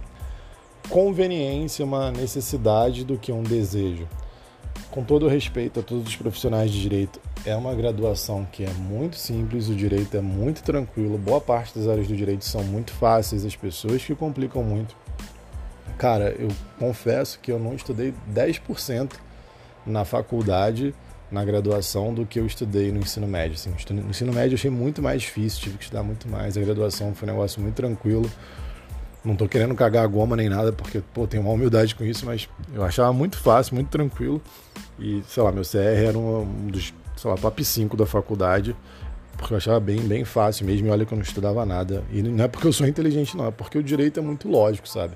conveniência, 0.88 1.84
uma 1.84 2.10
necessidade 2.10 3.04
do 3.04 3.16
que 3.16 3.30
um 3.30 3.42
desejo. 3.42 4.08
Com 4.90 5.04
todo 5.04 5.28
respeito 5.28 5.78
a 5.78 5.82
todos 5.82 6.08
os 6.08 6.16
profissionais 6.16 6.72
de 6.72 6.80
direito, 6.80 7.20
é 7.44 7.54
uma 7.54 7.74
graduação 7.74 8.44
que 8.50 8.64
é 8.64 8.70
muito 8.70 9.16
simples, 9.16 9.68
o 9.68 9.74
direito 9.74 10.16
é 10.16 10.20
muito 10.20 10.62
tranquilo, 10.62 11.16
boa 11.16 11.40
parte 11.40 11.78
das 11.78 11.86
áreas 11.86 12.08
do 12.08 12.16
direito 12.16 12.44
são 12.44 12.64
muito 12.64 12.92
fáceis, 12.92 13.44
as 13.44 13.54
pessoas 13.54 14.04
que 14.04 14.14
complicam 14.14 14.64
muito. 14.64 14.96
Cara, 16.00 16.34
eu 16.38 16.48
confesso 16.78 17.38
que 17.40 17.52
eu 17.52 17.58
não 17.58 17.74
estudei 17.74 18.14
10% 18.34 19.10
na 19.84 20.02
faculdade, 20.02 20.94
na 21.30 21.44
graduação, 21.44 22.14
do 22.14 22.24
que 22.24 22.40
eu 22.40 22.46
estudei 22.46 22.90
no 22.90 23.00
ensino 23.00 23.28
médio. 23.28 23.52
Assim, 23.52 23.70
no 23.92 24.08
ensino 24.08 24.32
médio 24.32 24.54
eu 24.54 24.56
achei 24.56 24.70
muito 24.70 25.02
mais 25.02 25.20
difícil, 25.20 25.60
tive 25.60 25.76
que 25.76 25.84
estudar 25.84 26.02
muito 26.02 26.26
mais. 26.26 26.56
A 26.56 26.60
graduação 26.62 27.14
foi 27.14 27.28
um 27.28 27.32
negócio 27.32 27.60
muito 27.60 27.74
tranquilo. 27.74 28.30
Não 29.22 29.36
tô 29.36 29.46
querendo 29.46 29.74
cagar 29.74 30.02
a 30.02 30.06
goma 30.06 30.36
nem 30.36 30.48
nada, 30.48 30.72
porque, 30.72 31.02
pô, 31.12 31.26
tenho 31.26 31.42
uma 31.42 31.52
humildade 31.52 31.94
com 31.94 32.02
isso, 32.02 32.24
mas 32.24 32.48
eu 32.74 32.82
achava 32.82 33.12
muito 33.12 33.36
fácil, 33.36 33.74
muito 33.74 33.90
tranquilo. 33.90 34.40
E, 34.98 35.22
sei 35.28 35.42
lá, 35.42 35.52
meu 35.52 35.64
CR 35.64 35.76
era 35.76 36.18
um 36.18 36.68
dos, 36.68 36.94
sei 37.14 37.30
lá, 37.30 37.36
top 37.36 37.62
5 37.62 37.94
da 37.94 38.06
faculdade, 38.06 38.74
porque 39.36 39.52
eu 39.52 39.58
achava 39.58 39.78
bem, 39.78 40.00
bem 40.00 40.24
fácil 40.24 40.64
mesmo. 40.64 40.86
E 40.86 40.90
olha 40.90 41.04
que 41.04 41.12
eu 41.12 41.16
não 41.16 41.22
estudava 41.22 41.66
nada. 41.66 42.02
E 42.10 42.22
não 42.22 42.42
é 42.42 42.48
porque 42.48 42.66
eu 42.66 42.72
sou 42.72 42.86
inteligente, 42.86 43.36
não, 43.36 43.48
é 43.48 43.50
porque 43.50 43.76
o 43.76 43.82
direito 43.82 44.18
é 44.18 44.22
muito 44.22 44.48
lógico, 44.48 44.88
sabe? 44.88 45.14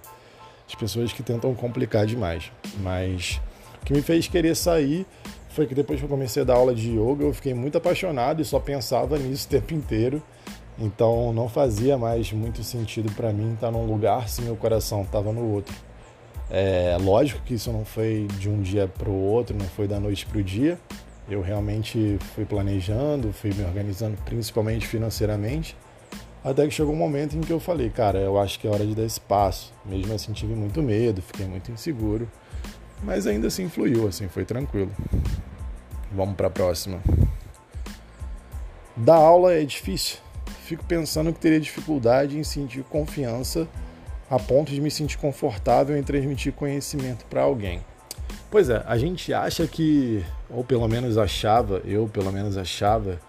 As 0.68 0.74
pessoas 0.74 1.12
que 1.12 1.22
tentam 1.22 1.54
complicar 1.54 2.06
demais. 2.06 2.50
Mas 2.80 3.40
o 3.82 3.86
que 3.86 3.92
me 3.92 4.02
fez 4.02 4.28
querer 4.28 4.54
sair 4.54 5.06
foi 5.50 5.66
que 5.66 5.74
depois 5.74 6.00
que 6.00 6.04
eu 6.04 6.08
comecei 6.08 6.42
a 6.42 6.44
dar 6.44 6.54
aula 6.54 6.74
de 6.74 6.90
yoga, 6.90 7.24
eu 7.24 7.32
fiquei 7.32 7.54
muito 7.54 7.78
apaixonado 7.78 8.42
e 8.42 8.44
só 8.44 8.58
pensava 8.58 9.18
nisso 9.18 9.46
o 9.46 9.50
tempo 9.50 9.72
inteiro. 9.74 10.22
Então 10.78 11.32
não 11.32 11.48
fazia 11.48 11.96
mais 11.96 12.32
muito 12.32 12.64
sentido 12.64 13.12
para 13.12 13.32
mim 13.32 13.54
estar 13.54 13.70
num 13.70 13.86
lugar 13.86 14.28
se 14.28 14.42
meu 14.42 14.56
coração 14.56 15.02
estava 15.02 15.32
no 15.32 15.52
outro. 15.52 15.74
É 16.50 16.96
lógico 17.00 17.40
que 17.44 17.54
isso 17.54 17.72
não 17.72 17.84
foi 17.84 18.26
de 18.38 18.48
um 18.48 18.60
dia 18.60 18.86
para 18.86 19.08
o 19.08 19.14
outro, 19.14 19.56
não 19.56 19.66
foi 19.66 19.86
da 19.86 19.98
noite 20.00 20.26
para 20.26 20.38
o 20.38 20.42
dia. 20.42 20.78
Eu 21.28 21.40
realmente 21.40 22.18
fui 22.34 22.44
planejando, 22.44 23.32
fui 23.32 23.52
me 23.54 23.64
organizando 23.64 24.16
principalmente 24.24 24.86
financeiramente, 24.86 25.74
até 26.44 26.66
que 26.66 26.74
chegou 26.74 26.92
um 26.92 26.98
momento 26.98 27.36
em 27.36 27.40
que 27.40 27.52
eu 27.52 27.58
falei, 27.58 27.88
cara, 27.88 28.18
eu 28.18 28.38
acho 28.38 28.60
que 28.60 28.66
é 28.66 28.70
hora 28.70 28.86
de 28.86 28.94
dar 28.94 29.04
espaço. 29.04 29.72
Mesmo 29.84 30.12
assim 30.14 30.32
tive 30.32 30.54
muito 30.54 30.82
medo, 30.82 31.22
fiquei 31.22 31.46
muito 31.46 31.72
inseguro, 31.72 32.30
mas 33.02 33.26
ainda 33.26 33.46
assim 33.46 33.68
fluiu, 33.68 34.06
assim, 34.06 34.28
foi 34.28 34.44
tranquilo. 34.44 34.92
Vamos 36.12 36.36
para 36.36 36.48
a 36.48 36.50
próxima. 36.50 37.00
Dar 38.96 39.16
aula 39.16 39.54
é 39.54 39.64
difícil 39.64 40.18
fico 40.64 40.84
pensando 40.84 41.32
que 41.32 41.38
teria 41.38 41.60
dificuldade 41.60 42.38
em 42.38 42.42
sentir 42.42 42.82
confiança 42.84 43.68
a 44.30 44.38
ponto 44.38 44.72
de 44.72 44.80
me 44.80 44.90
sentir 44.90 45.18
confortável 45.18 45.96
em 45.96 46.02
transmitir 46.02 46.52
conhecimento 46.52 47.26
para 47.26 47.42
alguém. 47.42 47.84
Pois 48.50 48.70
é, 48.70 48.82
a 48.86 48.96
gente 48.96 49.32
acha 49.34 49.66
que, 49.66 50.24
ou 50.48 50.64
pelo 50.64 50.88
menos 50.88 51.18
achava, 51.18 51.82
eu 51.84 52.08
pelo 52.08 52.32
menos 52.32 52.56
achava 52.56 53.20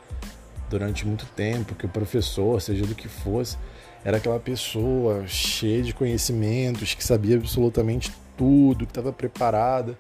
durante 0.70 1.06
muito 1.06 1.26
tempo 1.36 1.76
que 1.76 1.86
o 1.86 1.90
professor, 1.90 2.62
seja 2.62 2.86
do 2.86 2.96
que 2.96 3.08
fosse, 3.08 3.58
era 4.04 4.18
aquela 4.18 4.40
pessoa 4.40 5.26
cheia 5.28 5.82
de 5.82 5.94
conhecimentos, 5.94 6.94
que 6.94 7.04
sabia 7.04 7.36
absolutamente 7.38 8.12
tudo, 8.38 8.86
que 8.86 8.92
estava 8.92 9.12
preparada. 9.12 9.98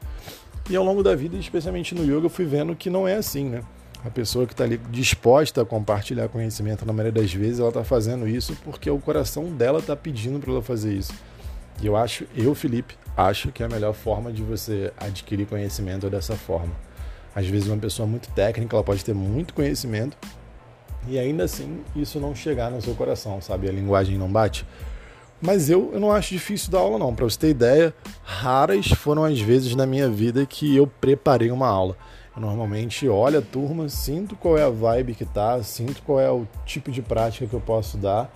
E 0.69 0.75
ao 0.75 0.83
longo 0.83 1.01
da 1.01 1.15
vida, 1.15 1.37
especialmente 1.37 1.95
no 1.95 2.03
yoga, 2.03 2.27
eu 2.27 2.29
fui 2.29 2.45
vendo 2.45 2.75
que 2.75 2.89
não 2.89 3.07
é 3.07 3.15
assim, 3.15 3.45
né? 3.45 3.61
A 4.03 4.09
pessoa 4.11 4.45
que 4.45 4.53
está 4.53 4.63
ali 4.63 4.77
disposta 4.91 5.63
a 5.63 5.65
compartilhar 5.65 6.27
conhecimento, 6.29 6.85
na 6.85 6.93
maioria 6.93 7.21
das 7.21 7.33
vezes, 7.33 7.59
ela 7.59 7.69
está 7.69 7.83
fazendo 7.83 8.27
isso 8.27 8.55
porque 8.63 8.89
o 8.89 8.99
coração 8.99 9.45
dela 9.45 9.79
está 9.79 9.95
pedindo 9.95 10.39
para 10.39 10.51
ela 10.51 10.61
fazer 10.61 10.93
isso. 10.93 11.13
E 11.81 11.87
eu 11.87 11.95
acho, 11.95 12.25
eu, 12.35 12.53
Felipe, 12.53 12.95
acho 13.17 13.51
que 13.51 13.63
a 13.63 13.67
melhor 13.67 13.93
forma 13.93 14.31
de 14.31 14.43
você 14.43 14.93
adquirir 14.97 15.47
conhecimento 15.47 16.05
é 16.05 16.09
dessa 16.09 16.35
forma. 16.35 16.73
Às 17.35 17.47
vezes, 17.47 17.67
uma 17.67 17.77
pessoa 17.77 18.07
muito 18.07 18.31
técnica, 18.31 18.75
ela 18.75 18.83
pode 18.83 19.03
ter 19.03 19.15
muito 19.15 19.53
conhecimento 19.53 20.15
e 21.07 21.19
ainda 21.19 21.43
assim 21.43 21.79
isso 21.95 22.19
não 22.19 22.35
chegar 22.35 22.71
no 22.71 22.81
seu 22.81 22.95
coração, 22.95 23.41
sabe? 23.41 23.69
A 23.69 23.71
linguagem 23.71 24.17
não 24.17 24.31
bate. 24.31 24.65
Mas 25.41 25.69
eu, 25.69 25.91
eu 25.93 25.99
não 25.99 26.11
acho 26.11 26.33
difícil 26.33 26.71
dar 26.71 26.79
aula, 26.79 26.97
não. 26.97 27.13
Para 27.13 27.25
você 27.25 27.37
ter 27.37 27.49
ideia, 27.49 27.93
raras 28.23 28.87
foram 28.87 29.23
as 29.23 29.39
vezes 29.39 29.75
na 29.75 29.85
minha 29.85 30.09
vida 30.09 30.45
que 30.45 30.75
eu 30.75 30.87
preparei 30.87 31.51
uma 31.51 31.67
aula. 31.67 31.95
Eu 32.35 32.41
normalmente 32.41 33.07
olho 33.07 33.39
a 33.39 33.41
turma, 33.41 33.87
sinto 33.87 34.35
qual 34.35 34.57
é 34.57 34.63
a 34.63 34.69
vibe 34.69 35.13
que 35.13 35.25
tá, 35.25 35.61
sinto 35.61 36.01
qual 36.03 36.19
é 36.19 36.31
o 36.31 36.47
tipo 36.65 36.91
de 36.91 37.01
prática 37.01 37.47
que 37.47 37.53
eu 37.53 37.61
posso 37.61 37.97
dar. 37.97 38.29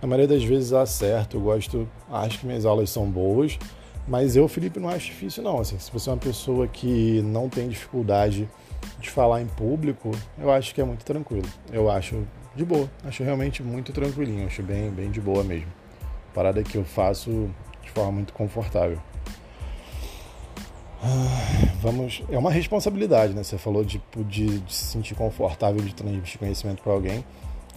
Na 0.00 0.08
maioria 0.08 0.28
das 0.36 0.44
vezes 0.44 0.72
acerto, 0.72 1.36
eu 1.36 1.40
gosto, 1.40 1.88
acho 2.10 2.40
que 2.40 2.46
minhas 2.46 2.66
aulas 2.66 2.90
são 2.90 3.08
boas, 3.08 3.58
mas 4.06 4.36
eu, 4.36 4.46
Felipe, 4.46 4.78
não 4.78 4.88
acho 4.88 5.06
difícil 5.06 5.42
não. 5.42 5.58
Assim, 5.58 5.78
se 5.78 5.90
você 5.90 6.10
é 6.10 6.12
uma 6.12 6.18
pessoa 6.18 6.66
que 6.66 7.22
não 7.22 7.48
tem 7.48 7.68
dificuldade 7.68 8.48
de 8.98 9.10
falar 9.10 9.40
em 9.40 9.46
público, 9.46 10.10
eu 10.38 10.50
acho 10.50 10.74
que 10.74 10.80
é 10.80 10.84
muito 10.84 11.04
tranquilo. 11.04 11.48
Eu 11.72 11.90
acho 11.90 12.26
de 12.54 12.64
boa, 12.64 12.90
acho 13.04 13.22
realmente 13.22 13.62
muito 13.62 13.92
tranquilinho, 13.92 14.46
acho 14.46 14.62
bem, 14.62 14.90
bem 14.90 15.10
de 15.10 15.20
boa 15.20 15.44
mesmo. 15.44 15.70
Parada 16.34 16.62
que 16.62 16.76
eu 16.76 16.84
faço 16.84 17.50
de 17.82 17.90
forma 17.90 18.12
muito 18.12 18.32
confortável. 18.32 18.98
Ah, 21.02 21.68
vamos, 21.80 22.22
é 22.30 22.38
uma 22.38 22.50
responsabilidade, 22.50 23.34
né? 23.34 23.42
Você 23.42 23.58
falou 23.58 23.84
de, 23.84 24.02
de, 24.28 24.60
de 24.60 24.74
se 24.74 24.86
sentir 24.86 25.14
confortável 25.14 25.82
de 25.82 25.94
transmitir 25.94 26.38
conhecimento 26.38 26.82
para 26.82 26.92
alguém. 26.92 27.24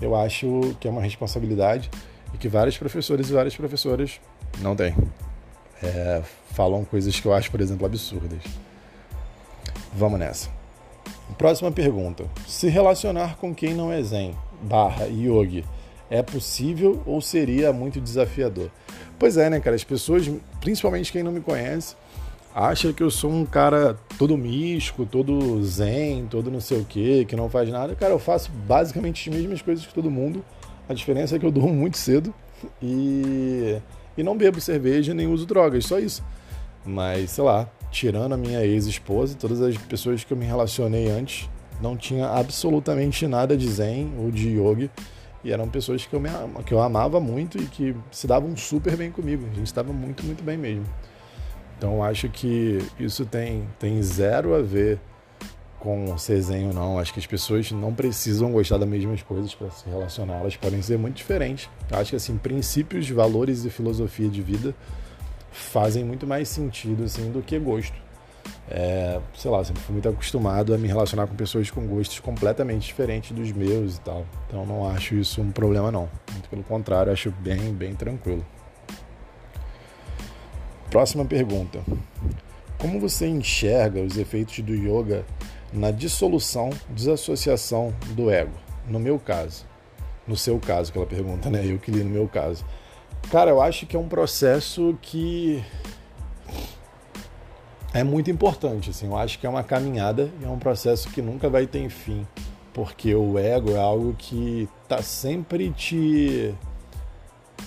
Eu 0.02 0.16
acho 0.16 0.76
que 0.80 0.88
é 0.88 0.92
uma 0.92 1.02
responsabilidade 1.02 1.92
e 2.34 2.38
que 2.38 2.48
vários 2.48 2.78
professores 2.78 3.30
e 3.30 3.34
várias 3.34 3.56
professoras 3.56 4.20
não 4.60 4.76
têm. 4.76 4.96
É, 5.84 6.22
falam 6.52 6.84
coisas 6.86 7.20
que 7.20 7.26
eu 7.26 7.34
acho, 7.34 7.52
por 7.52 7.62
exemplo, 7.62 7.86
absurdas. 7.86 8.44
Vamos 9.94 10.20
nessa. 10.20 10.59
Próxima 11.38 11.72
pergunta. 11.72 12.26
Se 12.48 12.68
relacionar 12.68 13.38
com 13.38 13.54
quem 13.54 13.74
não 13.74 13.92
é 13.92 14.02
zen, 14.02 14.36
barra, 14.62 15.06
yogi, 15.06 15.64
é 16.10 16.22
possível 16.22 17.02
ou 17.06 17.22
seria 17.22 17.72
muito 17.72 18.02
desafiador? 18.02 18.70
Pois 19.18 19.38
é, 19.38 19.50
né, 19.50 19.60
cara? 19.60 19.76
As 19.76 19.84
pessoas, 19.84 20.30
principalmente 20.60 21.12
quem 21.12 21.24
não 21.24 21.32
me 21.32 21.42
conhece, 21.42 21.96
acha 22.54 22.92
que 22.92 23.04
eu 23.04 23.12
sou 23.12 23.32
um 23.32 23.46
cara 23.46 23.98
todo 24.18 24.38
místico, 24.38 25.06
todo 25.06 25.64
zen, 25.64 26.26
todo 26.30 26.50
não 26.50 26.60
sei 26.60 26.80
o 26.80 26.86
que, 26.86 27.26
que 27.26 27.36
não 27.36 27.50
faz 27.50 27.70
nada. 27.70 27.96
Cara, 27.96 28.12
eu 28.12 28.20
faço 28.20 28.52
basicamente 28.52 29.30
as 29.30 29.36
mesmas 29.36 29.62
coisas 29.62 29.86
que 29.86 29.94
todo 29.94 30.10
mundo. 30.10 30.44
A 30.88 30.94
diferença 30.94 31.36
é 31.36 31.40
que 31.40 31.46
eu 31.46 31.52
durmo 31.52 31.74
muito 31.74 31.98
cedo 31.98 32.34
e, 32.82 33.78
e 34.18 34.24
não 34.24 34.36
bebo 34.36 34.60
cerveja 34.60 35.14
nem 35.14 35.28
uso 35.28 35.46
drogas, 35.46 35.86
só 35.86 36.00
isso. 36.00 36.24
Mas, 36.84 37.32
sei 37.32 37.44
lá, 37.44 37.70
tirando 37.92 38.34
a 38.34 38.38
minha 38.38 38.64
ex-esposa, 38.66 39.36
todas 39.38 39.62
as 39.62 39.78
pessoas 39.78 40.24
que 40.24 40.32
eu 40.32 40.38
me 40.38 40.46
relacionei 40.46 41.10
antes, 41.10 41.50
não 41.82 41.96
tinha 41.96 42.28
absolutamente 42.28 43.26
nada 43.28 43.56
de 43.56 43.68
zen 43.70 44.14
ou 44.18 44.32
de 44.32 44.50
yogi. 44.50 44.90
E 45.44 45.54
eram 45.54 45.70
pessoas 45.70 46.06
que 46.06 46.14
eu, 46.14 46.20
me, 46.20 46.30
que 46.66 46.74
eu 46.74 46.82
amava 46.82 47.20
muito 47.20 47.58
e 47.58 47.66
que 47.66 47.96
se 48.12 48.28
davam 48.28 48.56
super 48.58 48.98
bem 48.98 49.10
comigo. 49.10 49.46
A 49.50 49.56
gente 49.56 49.68
estava 49.68 49.94
muito, 49.94 50.26
muito 50.26 50.44
bem 50.44 50.58
mesmo. 50.58 50.86
Então 51.78 52.04
acho 52.04 52.28
que 52.28 52.80
isso 53.00 53.26
tem, 53.26 53.66
tem 53.80 54.02
zero 54.04 54.54
a 54.54 54.62
ver 54.62 55.00
com 55.80 56.18
ser 56.18 56.42
zen 56.42 56.68
ou 56.68 56.74
não. 56.74 57.00
Acho 57.00 57.14
que 57.14 57.20
as 57.20 57.26
pessoas 57.26 57.72
não 57.72 57.94
precisam 57.94 58.52
gostar 58.52 58.78
das 58.78 58.90
mesmas 58.90 59.24
coisas 59.24 59.56
para 59.56 59.70
se 59.72 59.88
relacionar. 59.90 60.42
Elas 60.42 60.58
podem 60.58 60.82
ser 60.82 60.98
muito 60.98 61.16
diferentes. 61.16 61.70
Acho 61.90 62.10
que 62.10 62.16
assim, 62.18 62.38
princípios, 62.38 63.10
valores 63.10 63.64
e 63.64 63.70
filosofia 63.70 64.28
de 64.28 64.42
vida 64.42 64.76
fazem 65.52 66.04
muito 66.04 66.28
mais 66.28 66.48
sentido 66.50 67.04
assim 67.04 67.32
do 67.32 67.42
que 67.42 67.58
gosto. 67.60 67.98
É, 68.72 69.20
sei 69.36 69.50
lá, 69.50 69.64
sempre 69.64 69.82
fui 69.82 69.94
muito 69.94 70.08
acostumado 70.08 70.76
a 70.76 70.78
me 70.78 70.88
relacionar 70.88 71.26
com 71.26 71.36
pessoas 71.36 71.72
com 71.72 71.88
gostos 71.88 72.20
completamente 72.20 72.86
diferentes 72.86 73.32
dos 73.32 73.52
meus 73.52 73.98
e 73.98 74.02
tal. 74.02 74.26
Então 74.48 74.66
não 74.66 74.88
acho 74.90 75.16
isso 75.16 75.42
um 75.42 75.52
problema 75.52 75.92
não. 75.92 76.10
Muito 76.32 76.50
pelo 76.50 76.64
contrário, 76.64 77.12
acho 77.12 77.32
bem, 77.32 77.74
bem 77.74 77.96
tranquilo. 77.96 78.46
Próxima 80.90 81.26
pergunta. 81.26 81.80
Como 82.78 83.00
você 83.00 83.28
enxerga 83.28 84.02
os 84.02 84.18
efeitos 84.18 84.60
do 84.60 84.74
yoga 84.74 85.26
na 85.74 85.92
dissolução, 85.92 86.70
desassociação 86.90 87.94
do 88.12 88.30
ego? 88.30 88.54
No 88.88 89.00
meu 89.00 89.20
caso. 89.20 89.66
No 90.28 90.38
seu 90.38 90.60
caso, 90.60 90.92
aquela 90.92 91.06
pergunta, 91.06 91.50
né? 91.50 91.64
Eu 91.66 91.80
que 91.80 91.92
li 91.92 92.04
no 92.04 92.10
meu 92.10 92.28
caso. 92.28 92.64
Cara, 93.32 93.52
eu 93.52 93.62
acho 93.62 93.86
que 93.86 93.96
é 93.96 94.00
um 94.00 94.08
processo 94.08 94.98
que 95.04 95.64
é 97.94 98.04
muito 98.04 98.32
importante, 98.32 98.90
assim. 98.90 99.06
Eu 99.06 99.16
acho 99.16 99.38
que 99.38 99.46
é 99.46 99.50
uma 99.50 99.64
caminhada 99.64 100.32
e 100.42 100.46
é 100.46 100.48
um 100.50 100.58
processo 100.58 101.08
que 101.10 101.22
nunca 101.22 101.48
vai 101.48 101.68
ter 101.68 101.88
fim, 101.90 102.26
porque 102.74 103.14
o 103.14 103.38
ego 103.38 103.72
é 103.72 103.80
algo 103.80 104.16
que 104.18 104.68
está 104.84 105.02
sempre 105.04 105.70
te 105.70 106.56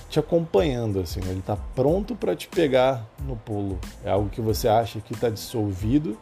te 0.08 0.18
acompanhando, 0.18 1.00
assim, 1.00 1.20
ele 1.20 1.38
está 1.38 1.56
pronto 1.56 2.14
para 2.14 2.36
te 2.36 2.48
pegar 2.48 3.06
no 3.24 3.36
pulo. 3.36 3.78
É 4.04 4.10
algo 4.10 4.28
que 4.28 4.40
você 4.40 4.68
acha 4.68 5.00
que 5.00 5.14
está 5.14 5.30
dissolvido 5.30 6.18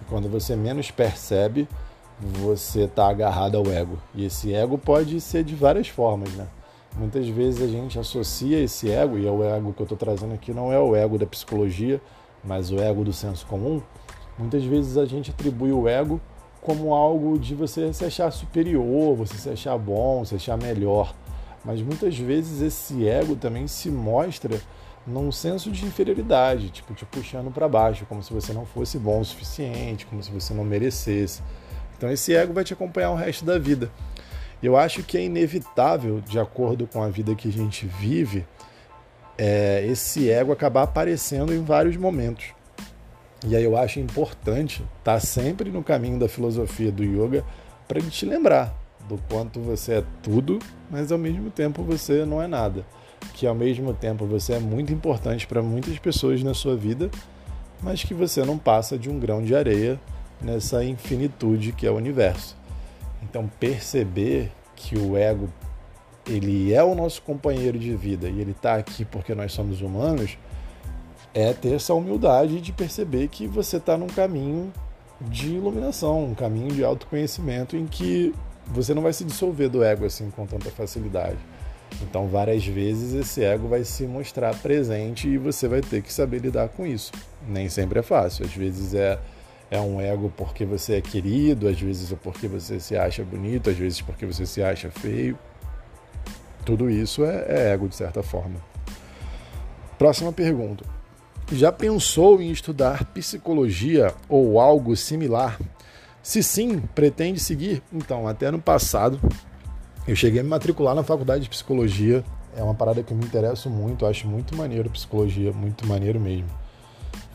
e 0.00 0.04
quando 0.04 0.28
você 0.28 0.54
menos 0.54 0.90
percebe, 0.90 1.66
você 2.20 2.82
está 2.82 3.08
agarrado 3.08 3.56
ao 3.56 3.66
ego. 3.66 3.98
E 4.14 4.26
esse 4.26 4.54
ego 4.54 4.76
pode 4.76 5.20
ser 5.20 5.42
de 5.42 5.54
várias 5.54 5.88
formas, 5.88 6.30
né? 6.34 6.46
Muitas 6.96 7.26
vezes 7.26 7.62
a 7.62 7.66
gente 7.66 7.98
associa 7.98 8.58
esse 8.60 8.90
ego, 8.90 9.18
e 9.18 9.26
é 9.26 9.30
o 9.30 9.42
ego 9.42 9.72
que 9.72 9.80
eu 9.80 9.84
estou 9.84 9.96
trazendo 9.96 10.34
aqui 10.34 10.52
não 10.52 10.72
é 10.72 10.78
o 10.78 10.94
ego 10.94 11.18
da 11.18 11.26
psicologia, 11.26 12.00
mas 12.44 12.70
o 12.70 12.78
ego 12.78 13.02
do 13.02 13.12
senso 13.12 13.46
comum. 13.46 13.80
Muitas 14.38 14.62
vezes 14.64 14.96
a 14.98 15.06
gente 15.06 15.30
atribui 15.30 15.72
o 15.72 15.88
ego 15.88 16.20
como 16.60 16.94
algo 16.94 17.38
de 17.38 17.54
você 17.54 17.92
se 17.92 18.04
achar 18.04 18.30
superior, 18.30 19.16
você 19.16 19.36
se 19.36 19.48
achar 19.48 19.76
bom, 19.78 20.24
se 20.24 20.34
achar 20.34 20.56
melhor. 20.56 21.14
Mas 21.64 21.80
muitas 21.80 22.16
vezes 22.16 22.60
esse 22.60 23.08
ego 23.08 23.36
também 23.36 23.66
se 23.66 23.90
mostra 23.90 24.60
num 25.06 25.32
senso 25.32 25.70
de 25.70 25.84
inferioridade, 25.84 26.70
tipo 26.70 26.94
te 26.94 27.04
puxando 27.04 27.52
para 27.52 27.68
baixo, 27.68 28.06
como 28.06 28.22
se 28.22 28.32
você 28.32 28.52
não 28.52 28.64
fosse 28.64 28.98
bom 28.98 29.20
o 29.20 29.24
suficiente, 29.24 30.06
como 30.06 30.22
se 30.22 30.30
você 30.30 30.54
não 30.54 30.64
merecesse. 30.64 31.42
Então 31.96 32.10
esse 32.10 32.34
ego 32.34 32.52
vai 32.52 32.64
te 32.64 32.72
acompanhar 32.72 33.10
o 33.10 33.16
resto 33.16 33.44
da 33.44 33.58
vida. 33.58 33.90
Eu 34.62 34.76
acho 34.76 35.02
que 35.02 35.18
é 35.18 35.24
inevitável, 35.24 36.20
de 36.20 36.38
acordo 36.38 36.86
com 36.86 37.02
a 37.02 37.08
vida 37.08 37.34
que 37.34 37.48
a 37.48 37.52
gente 37.52 37.84
vive, 37.84 38.44
é, 39.36 39.84
esse 39.86 40.30
ego 40.30 40.52
acabar 40.52 40.82
aparecendo 40.82 41.52
em 41.52 41.62
vários 41.64 41.96
momentos. 41.96 42.46
E 43.44 43.56
aí 43.56 43.64
eu 43.64 43.76
acho 43.76 43.98
importante 43.98 44.84
estar 44.98 45.14
tá 45.14 45.20
sempre 45.20 45.70
no 45.70 45.82
caminho 45.82 46.18
da 46.18 46.28
filosofia 46.28 46.92
do 46.92 47.02
yoga 47.02 47.44
para 47.88 48.00
te 48.00 48.24
lembrar 48.24 48.72
do 49.08 49.18
quanto 49.28 49.58
você 49.58 49.94
é 49.94 50.04
tudo, 50.22 50.60
mas 50.88 51.10
ao 51.10 51.18
mesmo 51.18 51.50
tempo 51.50 51.82
você 51.82 52.24
não 52.24 52.40
é 52.40 52.46
nada. 52.46 52.86
Que 53.34 53.46
ao 53.46 53.54
mesmo 53.54 53.92
tempo 53.92 54.26
você 54.26 54.54
é 54.54 54.58
muito 54.60 54.92
importante 54.92 55.46
para 55.46 55.60
muitas 55.60 55.98
pessoas 55.98 56.40
na 56.42 56.54
sua 56.54 56.76
vida, 56.76 57.10
mas 57.82 58.04
que 58.04 58.14
você 58.14 58.44
não 58.44 58.56
passa 58.56 58.96
de 58.96 59.10
um 59.10 59.18
grão 59.18 59.42
de 59.42 59.56
areia 59.56 60.00
nessa 60.40 60.84
infinitude 60.84 61.72
que 61.72 61.84
é 61.84 61.90
o 61.90 61.96
universo. 61.96 62.61
Então 63.22 63.48
perceber 63.60 64.50
que 64.74 64.98
o 64.98 65.16
ego 65.16 65.48
ele 66.26 66.72
é 66.72 66.82
o 66.82 66.94
nosso 66.94 67.22
companheiro 67.22 67.78
de 67.78 67.94
vida 67.94 68.28
e 68.28 68.40
ele 68.40 68.52
está 68.52 68.76
aqui 68.76 69.04
porque 69.04 69.34
nós 69.34 69.52
somos 69.52 69.80
humanos 69.80 70.38
é 71.34 71.52
ter 71.52 71.74
essa 71.74 71.94
humildade 71.94 72.60
de 72.60 72.72
perceber 72.72 73.28
que 73.28 73.46
você 73.46 73.78
está 73.78 73.96
num 73.96 74.06
caminho 74.06 74.72
de 75.20 75.54
iluminação, 75.54 76.24
um 76.24 76.34
caminho 76.34 76.72
de 76.72 76.84
autoconhecimento 76.84 77.76
em 77.76 77.86
que 77.86 78.34
você 78.66 78.92
não 78.94 79.02
vai 79.02 79.12
se 79.12 79.24
dissolver 79.24 79.68
do 79.68 79.82
ego 79.82 80.04
assim 80.04 80.30
com 80.30 80.46
tanta 80.46 80.70
facilidade. 80.70 81.38
Então, 82.00 82.26
várias 82.26 82.64
vezes 82.64 83.12
esse 83.12 83.44
ego 83.44 83.68
vai 83.68 83.84
se 83.84 84.06
mostrar 84.06 84.54
presente 84.56 85.28
e 85.28 85.36
você 85.36 85.68
vai 85.68 85.80
ter 85.80 86.02
que 86.02 86.12
saber 86.12 86.38
lidar 86.38 86.68
com 86.68 86.86
isso. 86.86 87.12
Nem 87.46 87.68
sempre 87.68 87.98
é 87.98 88.02
fácil. 88.02 88.46
Às 88.46 88.54
vezes 88.54 88.94
é 88.94 89.18
é 89.72 89.80
um 89.80 89.98
ego 89.98 90.30
porque 90.36 90.66
você 90.66 90.96
é 90.96 91.00
querido, 91.00 91.66
às 91.66 91.80
vezes 91.80 92.12
é 92.12 92.14
porque 92.14 92.46
você 92.46 92.78
se 92.78 92.94
acha 92.94 93.24
bonito, 93.24 93.70
às 93.70 93.76
vezes 93.76 94.02
porque 94.02 94.26
você 94.26 94.44
se 94.44 94.62
acha 94.62 94.90
feio. 94.90 95.38
Tudo 96.62 96.90
isso 96.90 97.24
é, 97.24 97.46
é 97.48 97.72
ego 97.72 97.88
de 97.88 97.96
certa 97.96 98.22
forma. 98.22 98.56
Próxima 99.98 100.30
pergunta. 100.30 100.84
Já 101.50 101.72
pensou 101.72 102.38
em 102.42 102.50
estudar 102.50 103.06
psicologia 103.14 104.14
ou 104.28 104.60
algo 104.60 104.94
similar? 104.94 105.58
Se 106.22 106.42
sim, 106.42 106.78
pretende 106.94 107.40
seguir? 107.40 107.82
Então, 107.90 108.28
até 108.28 108.50
no 108.50 108.60
passado, 108.60 109.18
eu 110.06 110.14
cheguei 110.14 110.40
a 110.40 110.42
me 110.42 110.50
matricular 110.50 110.94
na 110.94 111.02
faculdade 111.02 111.44
de 111.44 111.48
psicologia. 111.48 112.22
É 112.54 112.62
uma 112.62 112.74
parada 112.74 113.02
que 113.02 113.10
eu 113.10 113.16
me 113.16 113.24
interesso 113.24 113.70
muito, 113.70 114.04
acho 114.04 114.28
muito 114.28 114.54
maneiro 114.54 114.90
psicologia, 114.90 115.50
muito 115.50 115.86
maneiro 115.86 116.20
mesmo 116.20 116.61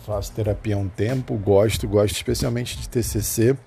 faço 0.07 0.31
terapia 0.31 0.75
há 0.75 0.77
um 0.77 0.87
tempo, 0.87 1.35
gosto, 1.35 1.85
gosto 1.85 2.15
especialmente 2.15 2.77
de 2.77 2.87
TCC. 2.87 3.57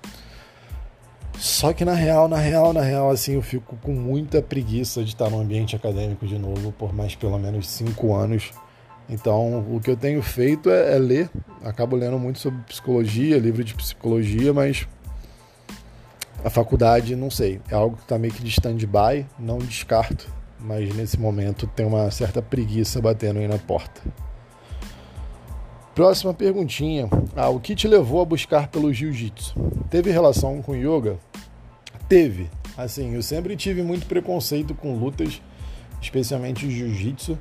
Só 1.37 1.71
que 1.71 1.85
na 1.85 1.93
real, 1.93 2.27
na 2.27 2.37
real, 2.37 2.73
na 2.73 2.81
real, 2.81 3.11
assim, 3.11 3.33
eu 3.33 3.43
fico 3.43 3.77
com 3.77 3.93
muita 3.93 4.41
preguiça 4.41 5.03
de 5.03 5.09
estar 5.09 5.29
no 5.29 5.39
ambiente 5.39 5.75
acadêmico 5.75 6.25
de 6.25 6.39
novo 6.39 6.71
por 6.71 6.93
mais 6.93 7.13
pelo 7.13 7.37
menos 7.37 7.67
cinco 7.67 8.15
anos. 8.15 8.51
Então, 9.07 9.59
o 9.71 9.79
que 9.79 9.91
eu 9.91 9.95
tenho 9.95 10.21
feito 10.23 10.69
é, 10.71 10.95
é 10.95 10.97
ler. 10.97 11.29
Acabo 11.63 11.95
lendo 11.95 12.17
muito 12.17 12.39
sobre 12.39 12.59
psicologia, 12.63 13.37
livro 13.37 13.63
de 13.63 13.75
psicologia, 13.75 14.51
mas 14.51 14.87
a 16.43 16.49
faculdade, 16.49 17.15
não 17.15 17.29
sei, 17.29 17.61
é 17.69 17.75
algo 17.75 17.97
que 17.97 18.03
está 18.03 18.17
meio 18.17 18.33
que 18.33 18.43
de 18.43 18.49
stand-by, 18.49 19.27
não 19.37 19.59
descarto, 19.59 20.27
mas 20.59 20.91
nesse 20.95 21.19
momento 21.19 21.67
tem 21.67 21.85
uma 21.85 22.09
certa 22.09 22.41
preguiça 22.41 22.99
batendo 22.99 23.39
aí 23.39 23.47
na 23.47 23.59
porta. 23.59 24.01
Próxima 25.93 26.33
perguntinha. 26.33 27.09
Ah, 27.35 27.49
o 27.49 27.59
que 27.59 27.75
te 27.75 27.85
levou 27.85 28.21
a 28.21 28.25
buscar 28.25 28.69
pelo 28.69 28.93
jiu-jitsu? 28.93 29.53
Teve 29.89 30.09
relação 30.09 30.61
com 30.61 30.73
yoga? 30.73 31.17
Teve. 32.07 32.49
Assim, 32.77 33.13
eu 33.13 33.21
sempre 33.21 33.57
tive 33.57 33.83
muito 33.83 34.05
preconceito 34.05 34.73
com 34.73 34.95
lutas, 34.95 35.41
especialmente 36.01 36.71
jiu-jitsu. 36.71 37.37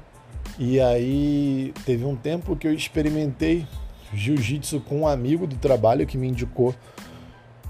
E 0.59 0.81
aí 0.81 1.73
teve 1.87 2.05
um 2.05 2.17
tempo 2.17 2.57
que 2.57 2.67
eu 2.67 2.75
experimentei 2.75 3.67
jiu-jitsu 4.13 4.81
com 4.81 5.03
um 5.03 5.09
amigo 5.09 5.47
do 5.47 5.55
trabalho 5.55 6.05
que 6.05 6.19
me 6.19 6.27
indicou. 6.27 6.75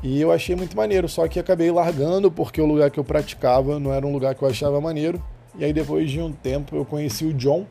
E 0.02 0.18
eu 0.18 0.32
achei 0.32 0.56
muito 0.56 0.74
maneiro, 0.74 1.06
só 1.10 1.28
que 1.28 1.38
acabei 1.38 1.70
largando 1.70 2.30
porque 2.30 2.58
o 2.58 2.64
lugar 2.64 2.90
que 2.90 2.98
eu 2.98 3.04
praticava 3.04 3.78
não 3.78 3.92
era 3.92 4.06
um 4.06 4.12
lugar 4.12 4.34
que 4.34 4.42
eu 4.42 4.48
achava 4.48 4.80
maneiro. 4.80 5.22
E 5.58 5.64
aí 5.64 5.74
depois 5.74 6.10
de 6.10 6.22
um 6.22 6.32
tempo 6.32 6.74
eu 6.74 6.86
conheci 6.86 7.26
o 7.26 7.34
John, 7.34 7.66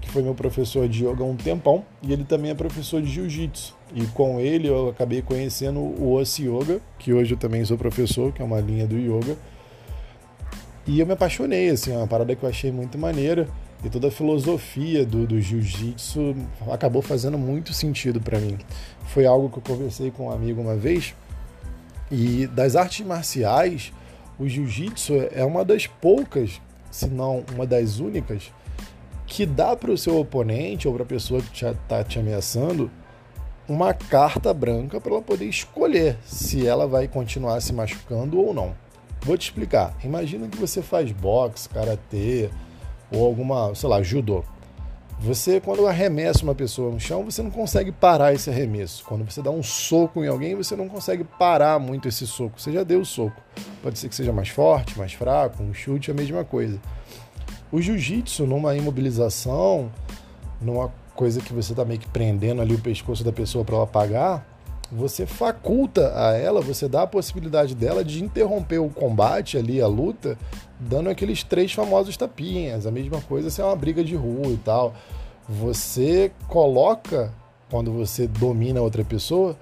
que 0.00 0.10
foi 0.10 0.22
meu 0.22 0.34
professor 0.34 0.88
de 0.88 1.04
yoga 1.04 1.22
há 1.22 1.26
um 1.26 1.36
tempão, 1.36 1.84
e 2.02 2.12
ele 2.12 2.24
também 2.24 2.50
é 2.50 2.54
professor 2.54 3.02
de 3.02 3.08
jiu-jitsu. 3.08 3.76
E 3.94 4.04
com 4.06 4.38
ele 4.38 4.68
eu 4.68 4.88
acabei 4.90 5.22
conhecendo 5.22 5.80
o 5.80 6.12
Osi 6.12 6.48
Yoga, 6.48 6.80
que 6.98 7.12
hoje 7.12 7.34
eu 7.34 7.38
também 7.38 7.64
sou 7.64 7.78
professor, 7.78 8.32
que 8.32 8.42
é 8.42 8.44
uma 8.44 8.60
linha 8.60 8.86
do 8.86 8.96
yoga. 8.96 9.36
E 10.86 11.00
eu 11.00 11.06
me 11.06 11.12
apaixonei, 11.12 11.68
assim, 11.70 11.92
é 11.92 11.96
uma 11.96 12.06
parada 12.06 12.34
que 12.34 12.42
eu 12.42 12.48
achei 12.48 12.70
muito 12.70 12.96
maneira. 12.98 13.48
E 13.84 13.88
toda 13.88 14.08
a 14.08 14.10
filosofia 14.10 15.06
do, 15.06 15.26
do 15.26 15.40
jiu-jitsu 15.40 16.34
acabou 16.70 17.00
fazendo 17.00 17.38
muito 17.38 17.72
sentido 17.72 18.20
para 18.20 18.38
mim. 18.40 18.58
Foi 19.06 19.24
algo 19.24 19.48
que 19.48 19.58
eu 19.58 19.62
conversei 19.62 20.10
com 20.10 20.26
um 20.26 20.32
amigo 20.32 20.60
uma 20.60 20.74
vez, 20.76 21.14
E 22.10 22.46
das 22.46 22.74
artes 22.74 23.04
marciais, 23.04 23.92
o 24.38 24.48
jiu-jitsu 24.48 25.14
é 25.32 25.44
uma 25.44 25.64
das 25.64 25.86
poucas, 25.86 26.60
se 26.90 27.06
não 27.06 27.44
uma 27.54 27.66
das 27.66 27.98
únicas, 27.98 28.50
que 29.28 29.44
dá 29.44 29.76
para 29.76 29.92
o 29.92 29.98
seu 29.98 30.18
oponente 30.18 30.88
ou 30.88 30.94
para 30.94 31.02
a 31.02 31.06
pessoa 31.06 31.42
que 31.42 31.64
está 31.64 32.02
te 32.02 32.18
ameaçando 32.18 32.90
uma 33.68 33.92
carta 33.92 34.52
branca 34.54 34.98
para 34.98 35.12
ela 35.12 35.22
poder 35.22 35.44
escolher 35.44 36.16
se 36.24 36.66
ela 36.66 36.88
vai 36.88 37.06
continuar 37.06 37.60
se 37.60 37.72
machucando 37.72 38.40
ou 38.40 38.54
não. 38.54 38.74
Vou 39.20 39.36
te 39.36 39.42
explicar. 39.42 39.94
Imagina 40.02 40.48
que 40.48 40.56
você 40.56 40.80
faz 40.80 41.12
boxe, 41.12 41.68
karatê 41.68 42.48
ou 43.12 43.26
alguma, 43.26 43.74
sei 43.74 43.88
lá, 43.88 44.02
judô. 44.02 44.42
Você, 45.20 45.60
quando 45.60 45.86
arremessa 45.86 46.44
uma 46.44 46.54
pessoa 46.54 46.92
no 46.92 47.00
chão, 47.00 47.24
você 47.24 47.42
não 47.42 47.50
consegue 47.50 47.92
parar 47.92 48.32
esse 48.32 48.48
arremesso. 48.48 49.04
Quando 49.04 49.30
você 49.30 49.42
dá 49.42 49.50
um 49.50 49.62
soco 49.62 50.24
em 50.24 50.28
alguém, 50.28 50.54
você 50.54 50.74
não 50.76 50.88
consegue 50.88 51.24
parar 51.24 51.78
muito 51.78 52.08
esse 52.08 52.26
soco. 52.26 52.58
Você 52.58 52.72
já 52.72 52.84
deu 52.84 53.00
o 53.00 53.04
soco. 53.04 53.38
Pode 53.82 53.98
ser 53.98 54.08
que 54.08 54.14
seja 54.14 54.32
mais 54.32 54.48
forte, 54.48 54.96
mais 54.96 55.12
fraco, 55.12 55.62
um 55.62 55.74
chute, 55.74 56.10
a 56.10 56.14
mesma 56.14 56.44
coisa. 56.44 56.80
O 57.70 57.80
jiu-jitsu, 57.80 58.46
numa 58.46 58.74
imobilização, 58.74 59.90
numa 60.60 60.90
coisa 61.14 61.40
que 61.40 61.52
você 61.52 61.72
está 61.72 61.84
meio 61.84 62.00
que 62.00 62.08
prendendo 62.08 62.62
ali 62.62 62.74
o 62.74 62.80
pescoço 62.80 63.22
da 63.22 63.32
pessoa 63.32 63.64
para 63.64 63.74
ela 63.74 63.84
apagar, 63.84 64.46
você 64.90 65.26
faculta 65.26 66.12
a 66.14 66.32
ela, 66.34 66.62
você 66.62 66.88
dá 66.88 67.02
a 67.02 67.06
possibilidade 67.06 67.74
dela 67.74 68.02
de 68.02 68.24
interromper 68.24 68.78
o 68.78 68.88
combate 68.88 69.58
ali, 69.58 69.82
a 69.82 69.86
luta, 69.86 70.38
dando 70.80 71.10
aqueles 71.10 71.42
três 71.42 71.72
famosos 71.72 72.16
tapinhas. 72.16 72.86
A 72.86 72.90
mesma 72.90 73.20
coisa 73.20 73.50
se 73.50 73.60
é 73.60 73.64
uma 73.64 73.76
briga 73.76 74.02
de 74.02 74.16
rua 74.16 74.46
e 74.46 74.56
tal. 74.56 74.94
Você 75.46 76.32
coloca, 76.46 77.32
quando 77.70 77.92
você 77.92 78.26
domina 78.26 78.80
outra 78.80 79.04
pessoa, 79.04 79.56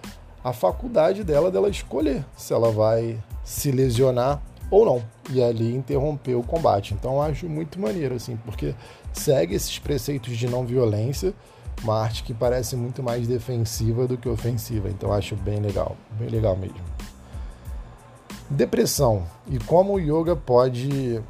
a 0.44 0.52
faculdade 0.52 1.24
dela 1.24 1.50
dela 1.50 1.68
escolher 1.68 2.24
se 2.36 2.52
ela 2.52 2.70
vai 2.70 3.18
se 3.42 3.72
lesionar 3.72 4.40
ou 4.70 4.84
não. 4.84 5.02
E 5.30 5.42
ali 5.42 5.74
interromper 5.74 6.34
o 6.34 6.42
combate. 6.42 6.94
Então 6.94 7.20
acho 7.20 7.48
muito 7.48 7.80
maneiro, 7.80 8.14
assim, 8.14 8.36
porque 8.44 8.74
segue 9.12 9.54
esses 9.54 9.78
preceitos 9.78 10.36
de 10.36 10.48
não 10.48 10.64
violência, 10.64 11.34
uma 11.82 12.00
arte 12.00 12.22
que 12.22 12.34
parece 12.34 12.76
muito 12.76 13.02
mais 13.02 13.26
defensiva 13.26 14.06
do 14.06 14.16
que 14.16 14.28
ofensiva. 14.28 14.88
Então 14.88 15.12
acho 15.12 15.36
bem 15.36 15.60
legal, 15.60 15.96
bem 16.18 16.28
legal 16.28 16.56
mesmo. 16.56 16.76
Depressão 18.48 19.26
e 19.48 19.58
como 19.58 19.94
o 19.94 20.00
yoga 20.00 20.36
pode 20.36 21.20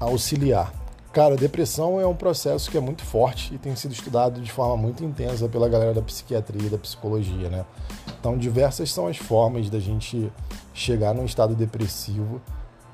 auxiliar. 0.00 0.81
Cara, 1.12 1.36
depressão 1.36 2.00
é 2.00 2.06
um 2.06 2.14
processo 2.14 2.70
que 2.70 2.78
é 2.78 2.80
muito 2.80 3.04
forte 3.04 3.54
e 3.54 3.58
tem 3.58 3.76
sido 3.76 3.92
estudado 3.92 4.40
de 4.40 4.50
forma 4.50 4.78
muito 4.78 5.04
intensa 5.04 5.46
pela 5.46 5.68
galera 5.68 5.92
da 5.92 6.00
psiquiatria 6.00 6.68
e 6.68 6.70
da 6.70 6.78
psicologia, 6.78 7.50
né? 7.50 7.66
Então, 8.18 8.38
diversas 8.38 8.90
são 8.90 9.06
as 9.06 9.18
formas 9.18 9.68
da 9.68 9.78
gente 9.78 10.32
chegar 10.72 11.14
num 11.14 11.26
estado 11.26 11.54
depressivo, 11.54 12.40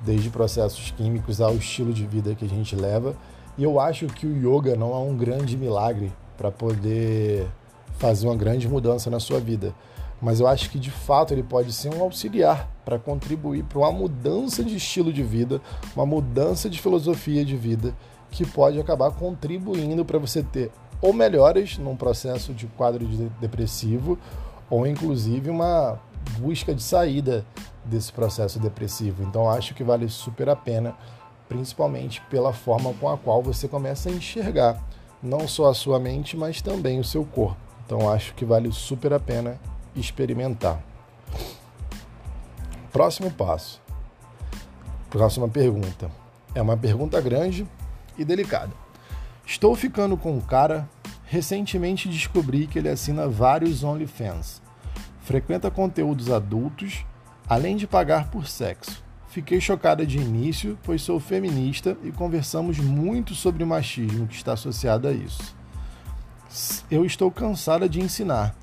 desde 0.00 0.30
processos 0.30 0.90
químicos 0.90 1.40
ao 1.40 1.54
estilo 1.54 1.92
de 1.92 2.04
vida 2.06 2.34
que 2.34 2.44
a 2.44 2.48
gente 2.48 2.74
leva. 2.74 3.14
E 3.56 3.62
eu 3.62 3.78
acho 3.78 4.06
que 4.06 4.26
o 4.26 4.36
yoga 4.36 4.74
não 4.74 4.92
é 4.94 4.98
um 4.98 5.16
grande 5.16 5.56
milagre 5.56 6.12
para 6.36 6.50
poder 6.50 7.46
fazer 7.98 8.26
uma 8.26 8.36
grande 8.36 8.68
mudança 8.68 9.08
na 9.08 9.20
sua 9.20 9.38
vida. 9.38 9.72
Mas 10.20 10.40
eu 10.40 10.48
acho 10.48 10.70
que 10.70 10.78
de 10.78 10.90
fato 10.90 11.32
ele 11.32 11.42
pode 11.42 11.72
ser 11.72 11.94
um 11.94 12.02
auxiliar 12.02 12.68
para 12.84 12.98
contribuir 12.98 13.64
para 13.64 13.78
uma 13.78 13.92
mudança 13.92 14.64
de 14.64 14.76
estilo 14.76 15.12
de 15.12 15.22
vida, 15.22 15.60
uma 15.94 16.04
mudança 16.04 16.68
de 16.68 16.80
filosofia 16.80 17.44
de 17.44 17.56
vida 17.56 17.94
que 18.30 18.44
pode 18.44 18.78
acabar 18.80 19.12
contribuindo 19.12 20.04
para 20.04 20.18
você 20.18 20.42
ter 20.42 20.70
ou 21.00 21.12
melhoras 21.12 21.78
num 21.78 21.96
processo 21.96 22.52
de 22.52 22.66
quadro 22.66 23.06
de 23.06 23.28
depressivo 23.40 24.18
ou 24.68 24.86
inclusive 24.86 25.48
uma 25.50 25.98
busca 26.38 26.74
de 26.74 26.82
saída 26.82 27.44
desse 27.84 28.12
processo 28.12 28.58
depressivo. 28.58 29.22
Então 29.22 29.48
acho 29.48 29.74
que 29.74 29.84
vale 29.84 30.08
super 30.08 30.48
a 30.48 30.56
pena, 30.56 30.94
principalmente 31.48 32.20
pela 32.28 32.52
forma 32.52 32.92
com 32.94 33.08
a 33.08 33.16
qual 33.16 33.42
você 33.42 33.66
começa 33.66 34.08
a 34.10 34.12
enxergar 34.12 34.82
não 35.22 35.48
só 35.48 35.68
a 35.68 35.74
sua 35.74 35.98
mente, 35.98 36.36
mas 36.36 36.60
também 36.60 37.00
o 37.00 37.04
seu 37.04 37.24
corpo. 37.24 37.56
Então 37.84 38.10
acho 38.10 38.34
que 38.34 38.44
vale 38.44 38.70
super 38.72 39.12
a 39.12 39.20
pena 39.20 39.58
experimentar. 40.00 40.82
Próximo 42.92 43.30
passo. 43.30 43.80
Próxima 45.10 45.48
pergunta. 45.48 46.10
É 46.54 46.62
uma 46.62 46.76
pergunta 46.76 47.20
grande 47.20 47.66
e 48.16 48.24
delicada. 48.24 48.72
Estou 49.46 49.74
ficando 49.74 50.16
com 50.16 50.32
um 50.32 50.40
cara. 50.40 50.88
Recentemente 51.24 52.08
descobri 52.08 52.66
que 52.66 52.78
ele 52.78 52.88
assina 52.88 53.28
vários 53.28 53.84
OnlyFans 53.84 54.62
frequenta 55.28 55.70
conteúdos 55.70 56.30
adultos, 56.30 57.04
além 57.46 57.76
de 57.76 57.86
pagar 57.86 58.30
por 58.30 58.46
sexo. 58.46 59.04
Fiquei 59.28 59.60
chocada 59.60 60.06
de 60.06 60.16
início, 60.16 60.78
pois 60.82 61.02
sou 61.02 61.20
feminista 61.20 61.98
e 62.02 62.10
conversamos 62.10 62.78
muito 62.78 63.34
sobre 63.34 63.62
o 63.62 63.66
machismo 63.66 64.26
que 64.26 64.34
está 64.34 64.54
associado 64.54 65.06
a 65.06 65.12
isso. 65.12 65.54
Eu 66.90 67.04
estou 67.04 67.30
cansada 67.30 67.86
de 67.86 68.00
ensinar. 68.00 68.56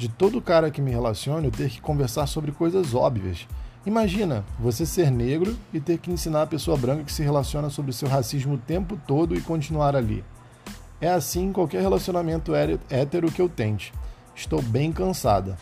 De 0.00 0.08
todo 0.08 0.40
cara 0.40 0.70
que 0.70 0.80
me 0.80 0.90
relacione, 0.90 1.44
eu 1.44 1.52
ter 1.52 1.68
que 1.68 1.78
conversar 1.78 2.26
sobre 2.26 2.52
coisas 2.52 2.94
óbvias. 2.94 3.46
Imagina 3.84 4.46
você 4.58 4.86
ser 4.86 5.10
negro 5.10 5.54
e 5.74 5.78
ter 5.78 5.98
que 5.98 6.10
ensinar 6.10 6.40
a 6.40 6.46
pessoa 6.46 6.74
branca 6.74 7.04
que 7.04 7.12
se 7.12 7.22
relaciona 7.22 7.68
sobre 7.68 7.92
seu 7.92 8.08
racismo 8.08 8.54
o 8.54 8.58
tempo 8.58 8.98
todo 9.06 9.36
e 9.36 9.42
continuar 9.42 9.94
ali. 9.94 10.24
É 11.02 11.10
assim 11.10 11.48
em 11.48 11.52
qualquer 11.52 11.82
relacionamento 11.82 12.52
hétero 12.54 13.30
que 13.30 13.42
eu 13.42 13.46
tente. 13.46 13.92
Estou 14.34 14.62
bem 14.62 14.90
cansada. 14.90 15.58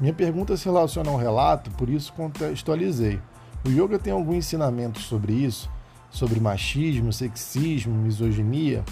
Minha 0.00 0.12
pergunta 0.12 0.56
se 0.56 0.64
relaciona 0.64 1.08
ao 1.08 1.16
relato, 1.16 1.70
por 1.70 1.88
isso 1.88 2.12
contextualizei. 2.12 3.20
O 3.64 3.68
yoga 3.68 4.00
tem 4.00 4.12
algum 4.12 4.34
ensinamento 4.34 4.98
sobre 4.98 5.32
isso? 5.32 5.70
Sobre 6.10 6.40
machismo, 6.40 7.12
sexismo, 7.12 7.94
misoginia? 7.94 8.84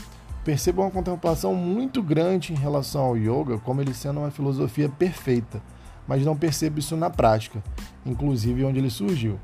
Percebo 0.45 0.83
uma 0.83 0.91
contemplação 0.91 1.55
muito 1.55 2.03
grande 2.03 2.53
em 2.53 2.57
relação 2.57 3.03
ao 3.03 3.17
yoga 3.17 3.59
como 3.59 3.81
ele 3.81 3.95
sendo 3.95 4.21
uma 4.21 4.31
filosofia 4.31 4.91
perfeita, 4.91 5.63
mas 6.07 6.25
não 6.25 6.37
percebo 6.37 6.79
isso 6.79 6.95
na 6.97 7.09
prática, 7.09 7.63
inclusive 8.05 8.63
onde 8.63 8.79
ele 8.79 8.91
surgiu. 8.91 9.41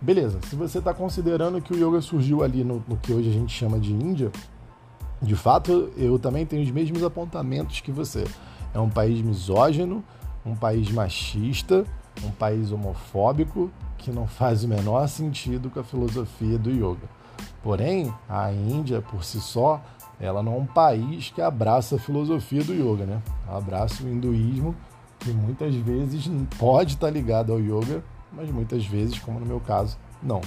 Beleza, 0.00 0.38
se 0.48 0.56
você 0.56 0.78
está 0.78 0.94
considerando 0.94 1.60
que 1.60 1.74
o 1.74 1.76
yoga 1.76 2.00
surgiu 2.00 2.42
ali 2.42 2.64
no, 2.64 2.82
no 2.88 2.96
que 2.96 3.12
hoje 3.12 3.28
a 3.28 3.32
gente 3.32 3.52
chama 3.52 3.78
de 3.78 3.92
Índia, 3.92 4.30
de 5.20 5.36
fato 5.36 5.92
eu 5.96 6.18
também 6.18 6.46
tenho 6.46 6.62
os 6.62 6.70
mesmos 6.70 7.02
apontamentos 7.02 7.80
que 7.80 7.92
você. 7.92 8.24
É 8.72 8.78
um 8.78 8.88
país 8.88 9.20
misógino, 9.20 10.02
um 10.46 10.54
país 10.54 10.90
machista, 10.90 11.84
um 12.24 12.30
país 12.30 12.72
homofóbico, 12.72 13.70
que 13.98 14.10
não 14.10 14.26
faz 14.26 14.64
o 14.64 14.68
menor 14.68 15.06
sentido 15.08 15.68
com 15.68 15.80
a 15.80 15.84
filosofia 15.84 16.56
do 16.56 16.70
yoga. 16.70 17.08
Porém, 17.62 18.12
a 18.28 18.52
Índia, 18.52 19.02
por 19.02 19.24
si 19.24 19.40
só, 19.40 19.82
ela 20.20 20.42
não 20.42 20.54
é 20.54 20.56
um 20.56 20.66
país 20.66 21.30
que 21.30 21.40
abraça 21.40 21.96
a 21.96 21.98
filosofia 21.98 22.62
do 22.64 22.72
yoga, 22.72 23.06
né? 23.06 23.22
Abraça 23.48 24.02
o 24.02 24.08
hinduísmo, 24.08 24.74
que 25.18 25.30
muitas 25.30 25.74
vezes 25.74 26.28
pode 26.58 26.94
estar 26.94 27.10
ligado 27.10 27.52
ao 27.52 27.60
yoga, 27.60 28.02
mas 28.32 28.50
muitas 28.50 28.84
vezes, 28.84 29.18
como 29.18 29.38
no 29.38 29.46
meu 29.46 29.60
caso, 29.60 29.96
não. 30.22 30.40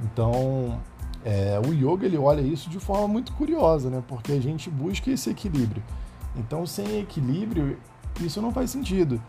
Então, 0.00 0.80
é, 1.24 1.60
o 1.66 1.72
yoga 1.72 2.06
ele 2.06 2.16
olha 2.16 2.40
isso 2.40 2.70
de 2.70 2.78
forma 2.78 3.08
muito 3.08 3.32
curiosa, 3.32 3.90
né? 3.90 4.02
Porque 4.06 4.32
a 4.32 4.40
gente 4.40 4.70
busca 4.70 5.10
esse 5.10 5.28
equilíbrio. 5.28 5.82
Então, 6.36 6.64
sem 6.64 7.00
equilíbrio, 7.00 7.78
isso 8.20 8.40
não 8.40 8.52
faz 8.52 8.70
sentido. 8.70 9.20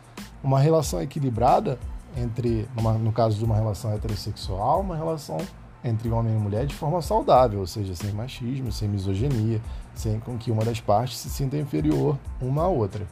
Uma 0.44 0.60
relação 0.60 1.02
equilibrada 1.02 1.80
entre, 2.16 2.68
no 3.02 3.12
caso 3.12 3.38
de 3.38 3.46
uma 3.46 3.56
relação 3.56 3.92
heterossexual, 3.94 4.82
uma 4.82 4.96
relação 4.96 5.38
entre 5.84 6.10
homem 6.10 6.36
e 6.36 6.38
mulher 6.40 6.66
de 6.66 6.76
forma 6.76 7.02
saudável, 7.02 7.60
ou 7.60 7.68
seja, 7.68 7.96
sem 7.96 8.12
machismo, 8.12 8.72
sem 8.72 8.88
misoginia, 8.88 9.62
sem 9.96 10.20
com 10.20 10.38
que 10.38 10.52
uma 10.52 10.64
das 10.64 10.80
partes 10.80 11.18
se 11.18 11.30
sinta 11.30 11.58
inferior 11.58 12.18
uma 12.42 12.64
à 12.64 12.68
outra. 12.68 13.08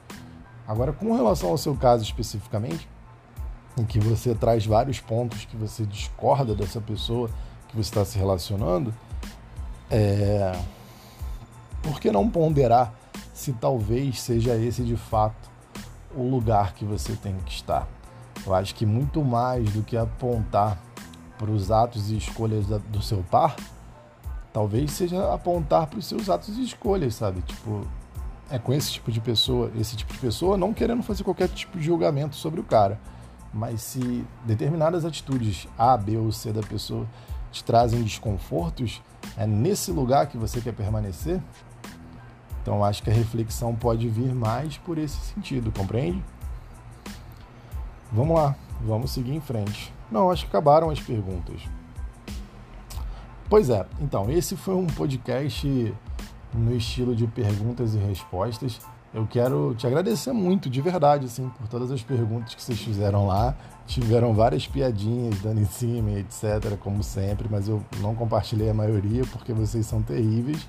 Agora, 0.67 0.91
com 0.91 1.15
relação 1.15 1.49
ao 1.49 1.58
seu 1.58 1.75
caso 1.75 2.03
especificamente, 2.03 2.89
em 3.77 3.86
que 3.86 3.99
você 3.99 4.36
traz 4.36 4.65
vários 4.65 4.99
pontos 4.99 5.45
que 5.45 5.56
você 5.56 5.86
discorda 5.86 6.53
dessa 6.53 6.82
pessoa 6.82 7.30
que 7.69 7.75
você 7.75 7.89
está 7.89 8.03
se 8.03 8.17
relacionando, 8.17 8.93
é... 9.89 10.51
por 11.82 11.99
que 11.99 12.12
não 12.12 12.30
ponderar 12.30 12.93
se 13.34 13.53
talvez 13.53 14.19
seja 14.19 14.56
esse 14.58 14.84
de 14.84 14.97
fato 14.97 15.49
o 16.15 16.27
lugar 16.27 16.73
que 16.73 16.84
você 16.84 17.13
tem 17.13 17.36
que 17.45 17.51
estar. 17.51 17.88
Eu 18.45 18.53
acho 18.53 18.73
que 18.73 18.86
muito 18.86 19.23
mais 19.23 19.71
do 19.71 19.84
que 19.84 19.95
apontar 19.95 20.82
para 21.38 21.52
os 21.52 21.71
atos 21.71 22.10
e 22.10 22.17
escolhas 22.17 22.65
do 22.65 23.02
seu 23.02 23.23
par, 23.30 23.56
talvez 24.52 24.91
seja 24.91 25.34
apontar 25.34 25.88
para 25.88 26.00
os 26.00 26.06
seus 26.06 26.30
atos 26.30 26.58
e 26.58 26.63
escolhas, 26.63 27.15
sabe? 27.15 27.41
Tipo, 27.41 27.88
é 28.50 28.58
com 28.58 28.73
esse 28.73 28.93
tipo 28.93 29.12
de 29.12 29.19
pessoa, 29.19 29.71
esse 29.78 29.95
tipo 29.95 30.13
de 30.13 30.19
pessoa 30.19 30.58
não 30.58 30.73
querendo 30.73 31.04
fazer 31.04 31.23
qualquer 31.23 31.50
tipo 31.50 31.78
de 31.78 31.86
julgamento 31.86 32.36
sobre 32.36 32.60
o 32.60 32.63
cara, 32.63 33.00
mas 33.54 33.82
se 33.82 34.26
determinadas 34.45 35.06
atitudes 35.06 35.67
A, 35.78 35.95
B 35.97 36.17
ou 36.17 36.32
C 36.32 36.52
da 36.52 36.62
pessoa 36.62 37.06
te 37.52 37.63
trazem 37.63 38.02
desconfortos, 38.04 39.02
é 39.38 39.45
nesse 39.45 39.91
lugar 39.91 40.28
que 40.28 40.38
você 40.38 40.62
quer 40.62 40.73
permanecer, 40.73 41.41
então 42.62 42.84
acho 42.84 43.02
que 43.02 43.10
a 43.10 43.13
reflexão 43.13 43.76
pode 43.76 44.10
vir 44.10 44.34
mais 44.34 44.78
por 44.78 44.97
esse 44.97 45.17
sentido, 45.34 45.71
compreende? 45.71 46.23
Vamos 48.12 48.36
lá. 48.36 48.56
vamos 48.82 49.12
seguir 49.12 49.34
em 49.34 49.41
frente. 49.41 49.93
Não, 50.12 50.32
acho 50.32 50.43
que 50.43 50.50
acabaram 50.50 50.89
as 50.89 51.00
perguntas. 51.00 51.62
Pois 53.50 53.70
é, 53.70 53.86
então, 54.02 54.30
esse 54.30 54.56
foi 54.56 54.76
um 54.76 54.88
podcast 54.88 55.93
no 56.54 56.76
estilo 56.76 57.15
de 57.15 57.28
perguntas 57.28 57.96
e 57.96 57.98
respostas. 57.98 58.80
Eu 59.13 59.26
quero 59.26 59.74
te 59.76 59.88
agradecer 59.88 60.34
muito, 60.34 60.70
de 60.70 60.82
verdade, 60.82 61.26
assim, 61.26 61.50
por 61.58 61.67
todas 61.67 61.89
as 61.91 62.04
perguntas 62.04 62.54
que 62.54 62.62
vocês 62.62 62.80
fizeram 62.80 63.26
lá. 63.26 63.56
Tiveram 63.86 64.34
várias 64.34 64.67
piadinhas 64.67 65.39
dando 65.39 65.62
em 65.62 65.65
cima, 65.65 66.12
etc., 66.12 66.78
como 66.78 67.02
sempre, 67.02 67.48
mas 67.50 67.70
eu 67.70 67.82
não 68.02 68.13
compartilhei 68.13 68.70
a 68.70 68.74
maioria 68.74 69.24
porque 69.32 69.54
vocês 69.54 69.86
são 69.86 70.02
terríveis. 70.02 70.67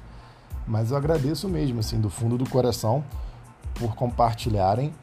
Mas 0.67 0.93
eu 0.93 0.97
agradeço 0.97 1.49
mesmo, 1.49 1.81
assim, 1.81 2.01
do 2.01 2.09
fundo 2.09 2.39
do 2.39 2.49
coração, 2.49 3.03
por 3.75 3.97
compartilharem. 3.97 4.95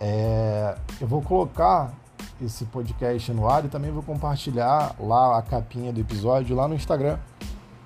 É... 0.00 0.76
Eu 1.00 1.06
vou 1.06 1.22
colocar 1.22 1.92
esse 2.42 2.64
podcast 2.64 3.32
no 3.32 3.48
ar 3.48 3.64
e 3.64 3.68
também 3.68 3.90
vou 3.90 4.02
compartilhar 4.02 4.94
lá 4.98 5.38
a 5.38 5.42
capinha 5.42 5.92
do 5.92 6.00
episódio 6.00 6.56
lá 6.56 6.66
no 6.66 6.74
Instagram. 6.74 7.18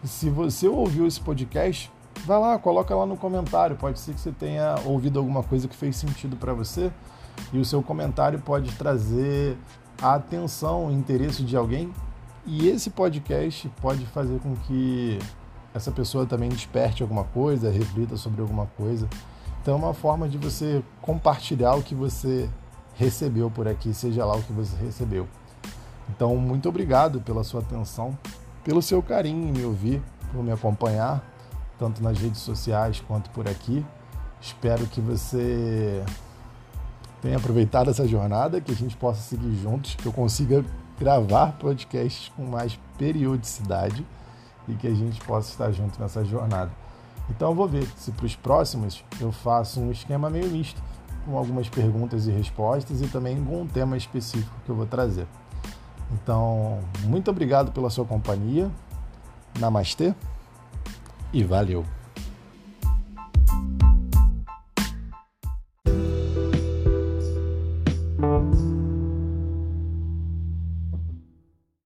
Se 0.05 0.31
você 0.31 0.69
ouviu 0.69 1.07
esse 1.07 1.21
podcast, 1.21 1.91
vai 2.27 2.39
lá, 2.39 2.59
coloca 2.59 2.95
lá 2.95 3.07
no 3.07 3.17
comentário. 3.17 3.77
Pode 3.77 3.99
ser 3.99 4.15
que 4.15 4.21
você 4.21 4.33
tenha 4.33 4.77
ouvido 4.85 5.19
alguma 5.19 5.43
coisa 5.43 5.67
que 5.67 5.75
fez 5.75 5.97
sentido 5.97 6.37
para 6.37 6.53
você 6.53 6.93
e 7.53 7.59
o 7.59 7.65
seu 7.65 7.83
comentário 7.83 8.39
pode 8.41 8.73
trazer 8.73 9.57
a 10.01 10.15
atenção, 10.15 10.87
o 10.87 10.93
interesse 10.93 11.43
de 11.43 11.57
alguém. 11.57 11.93
E 12.47 12.69
esse 12.69 12.91
podcast 12.91 13.69
pode 13.81 14.05
fazer 14.07 14.39
com 14.41 14.55
que 14.55 15.19
essa 15.73 15.91
pessoa 15.91 16.27
também 16.27 16.49
desperte 16.49 17.03
alguma 17.03 17.25
coisa, 17.25 17.71
reflita 17.71 18.17
sobre 18.17 18.41
alguma 18.41 18.67
coisa. 18.77 19.09
Então 19.61 19.75
é 19.75 19.77
uma 19.79 19.95
forma 19.95 20.29
de 20.29 20.37
você 20.37 20.83
compartilhar 21.01 21.75
o 21.75 21.83
que 21.83 21.95
você 21.95 22.49
recebeu 22.97 23.51
por 23.51 23.67
aqui, 23.67 23.93
seja 23.93 24.25
lá 24.25 24.37
o 24.37 24.43
que 24.43 24.53
você 24.53 24.77
recebeu. 24.77 25.27
Então, 26.09 26.37
muito 26.37 26.69
obrigado 26.69 27.21
pela 27.21 27.43
sua 27.43 27.61
atenção, 27.61 28.17
pelo 28.63 28.83
seu 28.83 29.03
carinho 29.03 29.49
em 29.49 29.53
me 29.53 29.65
ouvir, 29.65 30.03
por 30.33 30.43
me 30.43 30.53
acompanhar, 30.53 31.25
tanto 31.79 32.03
nas 32.03 32.19
redes 32.19 32.41
sociais 32.41 33.03
quanto 33.07 33.31
por 33.31 33.49
aqui. 33.49 33.85
Espero 34.41 34.87
que 34.87 35.01
você 35.01 36.05
tenha 37.23 37.39
aproveitado 37.39 37.91
essa 37.91 38.07
jornada, 38.07 38.61
que 38.61 38.71
a 38.71 38.75
gente 38.75 38.97
possa 38.97 39.23
seguir 39.23 39.55
juntos, 39.57 39.95
que 39.95 40.07
eu 40.07 40.13
consiga 40.13 40.65
gravar 40.99 41.53
podcasts 41.53 42.31
com 42.37 42.45
mais 42.45 42.79
periodicidade 42.99 44.07
e 44.69 44.75
que 44.75 44.87
a 44.87 44.95
gente 44.95 45.21
possa 45.23 45.51
estar 45.51 45.73
junto 45.73 46.01
nessa 46.01 46.25
jornada. 46.25 46.71
Então 47.31 47.51
eu 47.51 47.55
vou 47.55 47.67
ver 47.67 47.87
se 47.97 48.13
para 48.13 48.27
os 48.27 48.37
próximos 48.37 49.03
eu 49.21 49.33
faço 49.33 49.81
um 49.81 49.91
esquema 49.91 50.29
meio 50.29 50.49
misto 50.49 50.81
com 51.25 51.37
algumas 51.37 51.69
perguntas 51.69 52.27
e 52.27 52.31
respostas 52.31 53.01
e 53.01 53.09
também 53.09 53.43
com 53.43 53.63
um 53.63 53.67
tema 53.67 53.97
específico 53.97 54.55
que 54.65 54.71
eu 54.71 54.77
vou 54.77 54.87
trazer. 54.87 55.27
Então, 56.13 56.81
muito 57.05 57.31
obrigado 57.31 57.73
pela 57.73 57.91
sua 57.91 58.05
companhia. 58.05 58.71
Namastê 59.59 60.15
e 61.33 61.43
valeu! 61.43 61.85